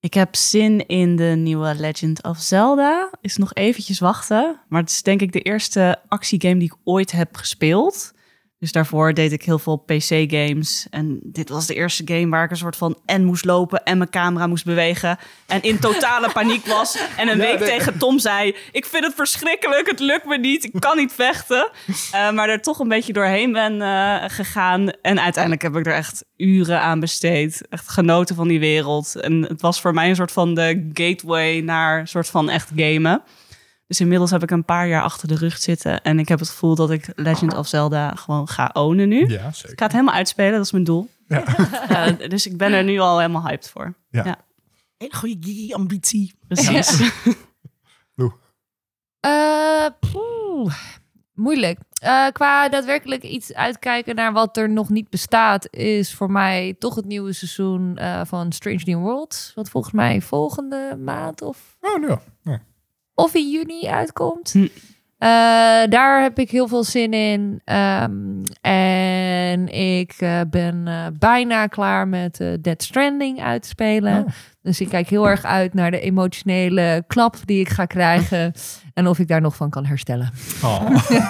[0.00, 3.10] Ik heb zin in de nieuwe Legend of Zelda.
[3.20, 4.60] Is nog eventjes wachten.
[4.68, 8.12] Maar het is denk ik de eerste actiegame die ik ooit heb gespeeld.
[8.58, 10.86] Dus daarvoor deed ik heel veel PC-games.
[10.90, 13.98] En dit was de eerste game waar ik een soort van en moest lopen en
[13.98, 15.18] mijn camera moest bewegen.
[15.46, 16.98] En in totale paniek was.
[17.16, 20.80] En een week tegen Tom zei: Ik vind het verschrikkelijk, het lukt me niet, ik
[20.80, 21.70] kan niet vechten.
[22.12, 24.90] Eh, maar er toch een beetje doorheen ben eh, gegaan.
[25.02, 27.68] En uiteindelijk heb ik er echt uren aan besteed.
[27.68, 29.16] Echt genoten van die wereld.
[29.16, 32.70] En het was voor mij een soort van de gateway naar een soort van echt
[32.76, 33.22] gamen.
[33.88, 36.02] Dus inmiddels heb ik een paar jaar achter de rug zitten.
[36.02, 39.26] En ik heb het gevoel dat ik Legend of Zelda gewoon ga ownen nu.
[39.28, 39.76] Ja, Ik zeker.
[39.78, 41.08] ga het helemaal uitspelen, dat is mijn doel.
[41.26, 41.44] Ja.
[41.88, 43.94] Ja, dus ik ben er nu al helemaal hyped voor.
[44.10, 44.24] Ja.
[44.24, 44.36] Ja.
[44.96, 46.34] Hele goede ambitie.
[46.48, 47.00] Precies.
[49.20, 50.74] Eh, poeh,
[51.34, 51.78] moeilijk.
[52.00, 56.94] Eh, qua daadwerkelijk iets uitkijken naar wat er nog niet bestaat, is voor mij toch
[56.94, 59.52] het nieuwe seizoen eh, van Strange New Worlds.
[59.54, 62.20] Wat volgens mij volgende maand of, Oh, ja.
[62.42, 62.60] ja.
[63.18, 64.52] Of in juni uitkomt.
[64.52, 64.66] Hm.
[65.18, 65.28] Eh,
[65.88, 67.60] daar heb ik heel veel zin in.
[67.64, 74.24] Ehm, en ik eh, ben eh, bijna klaar met eh Dead Stranding uitspelen.
[74.24, 74.28] Oh.
[74.62, 78.52] Dus ik kijk heel erg uit naar de emotionele klap die ik ga krijgen.
[78.94, 80.30] En of ik daar nog van kan herstellen.
[80.62, 80.90] Oh.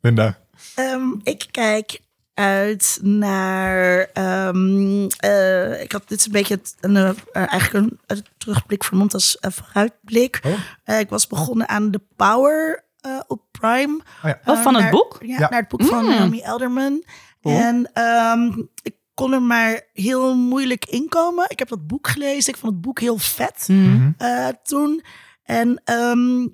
[0.00, 0.38] Linda.
[0.74, 2.00] Ehm, ik kijk
[2.34, 3.98] uit naar.
[4.12, 8.84] ehm, eh, ik had dit is een beetje het, een, eh, eigenlijk een, een terugblik
[8.84, 10.40] vermomd als eh, vooruitblik.
[10.46, 10.52] Oh.
[10.84, 14.00] Eh, ik was begonnen aan The Power eh, op Prime.
[14.22, 14.40] Oh ja.
[14.44, 15.18] Oh, van het boek?
[15.20, 15.48] Ja, Ja.
[15.48, 16.10] naar het boek van Mm.
[16.10, 17.04] Naomi Elderman.
[17.42, 18.52] En ehm,
[18.82, 21.44] ik kon er maar heel moeilijk inkomen.
[21.48, 22.52] Ik heb dat boek gelezen.
[22.52, 24.10] Ik vond het boek heel vet Mhm.
[24.16, 25.04] eh, toen.
[25.42, 26.46] En ehm,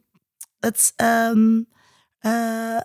[0.60, 1.62] het, ehm,
[2.18, 2.76] eh,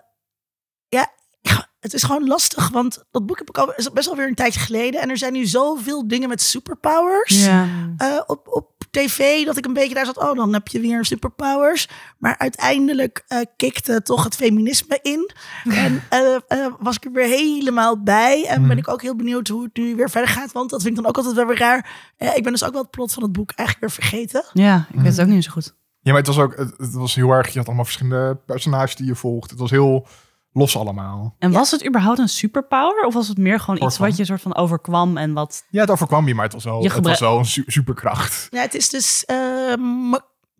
[1.83, 4.35] het is gewoon lastig, want dat boek heb ik al is best wel weer een
[4.35, 5.01] tijdje geleden.
[5.01, 7.67] En er zijn nu zoveel dingen met superpowers Ja.
[7.97, 10.17] eh, op, op tv dat ik een beetje daar zat.
[10.17, 11.87] Oh, dan heb je weer superpowers.
[12.17, 15.31] Maar uiteindelijk eh kikte toch het feminisme in.
[15.63, 18.45] En eh, eh, was ik er weer helemaal bij.
[18.47, 20.51] En ben ik ook heel benieuwd hoe het nu weer verder gaat.
[20.51, 21.89] Want dat vind ik dan ook altijd wel weer raar.
[22.17, 24.43] Ik ben dus ook wel het plot van het boek eigenlijk weer vergeten.
[24.53, 25.75] ja, ik weet het ook niet zo goed.
[25.99, 28.95] Ja, maar het was ook, het, het was heel erg, je had allemaal verschillende personages
[28.95, 29.49] die je volgt.
[29.49, 30.07] Het was heel
[30.53, 31.35] los allemaal.
[31.39, 33.05] En was het überhaupt een superpower?
[33.05, 35.65] Of was het meer gewoon iets wat je soort van overkwam en wat...
[35.69, 38.47] Ja, het overkwam je, maar het was wel, het was wel een su- superkracht.
[38.49, 39.25] Ja, het is dus.
[39.25, 40.13] ehm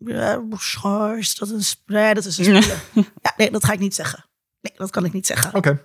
[0.06, 1.82] eh, schors, dat is.
[1.86, 2.54] Nee, dat is een
[3.22, 4.24] ja, nee, dat ga ik niet zeggen.
[4.60, 5.54] Nee, dat kan ik niet zeggen.
[5.54, 5.84] Oké.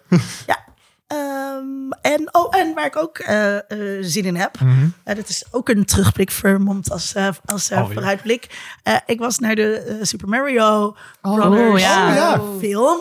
[1.60, 3.64] Ehm, en, oh, en waar ik ook eh, eh,
[4.02, 4.60] zin in heb.
[4.62, 4.88] Mhm.
[5.04, 7.94] eh, dat is ook een terugblik vermomd als, als Alweer.
[7.94, 8.48] vooruitblik.
[8.84, 12.14] Eh, ik was naar de Super Mario Oh, Brothers ja.
[12.16, 12.42] Ja.
[12.60, 12.98] film.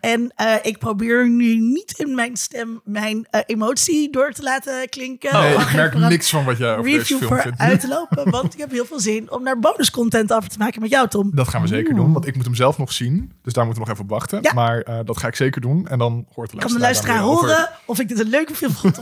[0.00, 5.32] En eh, ik probeer nu niet in mijn stem mijn emotie door te laten klinken.
[5.40, 7.58] Nee, ik merk niks van wat je over deze review film voor vindt.
[7.58, 8.30] uit te lopen.
[8.30, 11.30] Want ik heb heel veel zin om naar bonuscontent af te maken met jou, Tom.
[11.34, 13.32] Dat gaan we zeker doen, want ik moet hem zelf nog zien.
[13.42, 14.38] Dus daar moeten we nog even op wachten.
[14.42, 14.52] Ja.
[14.52, 15.86] Maar eh, dat ga ik zeker doen.
[15.88, 17.68] En dan hoort de Ik kan de luisteraar luisteraar over- horen
[18.02, 18.72] ik dit een leuke film.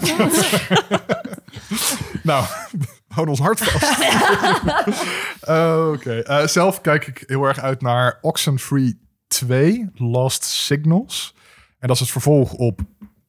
[2.23, 2.45] Nou,
[3.15, 3.99] Houd ons hart vast.
[5.95, 6.21] Oké.
[6.21, 11.35] Eh, zelf kijk ik heel erg uit naar Oxenfree 2, Lost Signals.
[11.79, 12.81] En dat is het vervolg op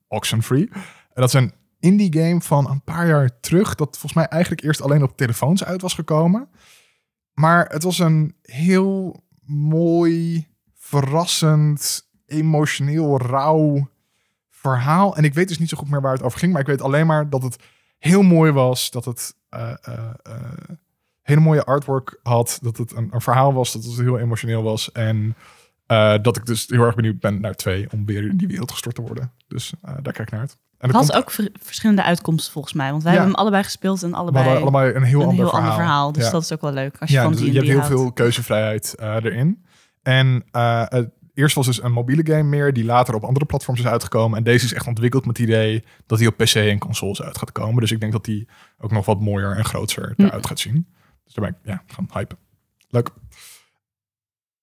[0.08, 0.70] Oxenfree.
[0.74, 3.76] En dat is een indie game van een paar jaar terug.
[3.76, 6.50] Dat volgens mij eigenlijk eerst alleen op telefoons uit was gekomen.
[7.34, 13.90] Maar het was een heel mooi, verrassend, emotioneel, rauw
[14.62, 15.16] verhaal.
[15.16, 16.52] En ik weet dus niet zo goed meer waar het over ging.
[16.52, 17.56] Maar ik weet alleen maar dat het
[17.98, 18.92] heel mooi was.
[18.92, 19.94] Dat het eh, eh,
[20.24, 20.34] eh,
[21.22, 22.60] hele mooie artwork had.
[22.62, 23.74] Dat het een, een verhaal was.
[23.74, 24.92] Dat het heel emotioneel was.
[24.92, 25.36] En
[26.22, 27.92] dat ik dus heel erg benieuwd ben naar twee.
[27.92, 29.32] Om weer in die wereld gestort te worden.
[29.48, 30.58] Dus daar kijk ik naar uit.
[30.78, 32.92] En Het had komt- ook ver- verschillende uitkomsten volgens mij.
[32.92, 33.18] Want wij Ja.
[33.18, 35.70] hebben hem allebei gespeeld en allebei, allebei een heel, een ander, heel verhaal.
[35.70, 36.12] ander verhaal.
[36.12, 36.32] Dus Ja.
[36.32, 36.96] dat is ook wel leuk.
[37.00, 37.88] Als je Ja, van dus je hebt heel houdt.
[37.94, 39.66] veel keuzevrijheid erin.
[40.02, 40.44] En
[40.90, 41.10] het
[41.42, 44.38] eerst was dus een mobiele game meer, die later op andere platforms is uitgekomen.
[44.38, 47.38] En deze is echt ontwikkeld met het idee dat hij op PC en consoles uit
[47.38, 47.82] gaat komen.
[47.82, 48.48] Dus ik denk dat die
[48.80, 50.22] ook nog wat mooier en groter Hm.
[50.24, 50.88] eruit gaat zien.
[51.24, 52.38] Dus daar ben ik ja, gaan hypen.
[52.90, 53.10] Leuk.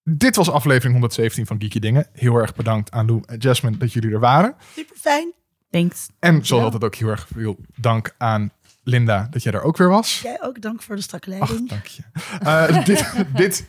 [0.05, 2.07] Dit was aflevering 117 van Geeky Dingen.
[2.13, 4.55] Heel erg bedankt aan Lou en Jasmine dat jullie er waren.
[4.75, 5.33] Super fijn.
[5.71, 6.09] Thanks.
[6.19, 8.51] En zoals altijd ook heel erg veel dank aan
[8.83, 10.21] Linda dat jij er ook weer was.
[10.21, 11.69] Jij ook, dank voor de strakke Ach, leiding.
[11.69, 12.03] dank je.
[12.41, 13.67] Eh, dit, dit.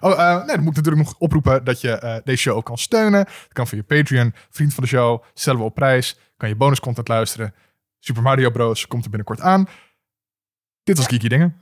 [0.00, 2.64] Oh, eh, nee, dan moet ik natuurlijk nog oproepen dat je eh, deze show ook
[2.64, 3.24] kan steunen.
[3.24, 6.18] Dat kan via Patreon, vriend van de show, stellen we op prijs.
[6.36, 7.54] Kan je bonuscontent luisteren.
[7.98, 8.86] Super Mario Bros.
[8.86, 9.68] komt er binnenkort aan.
[10.82, 11.56] Dit was Geeky Dingen.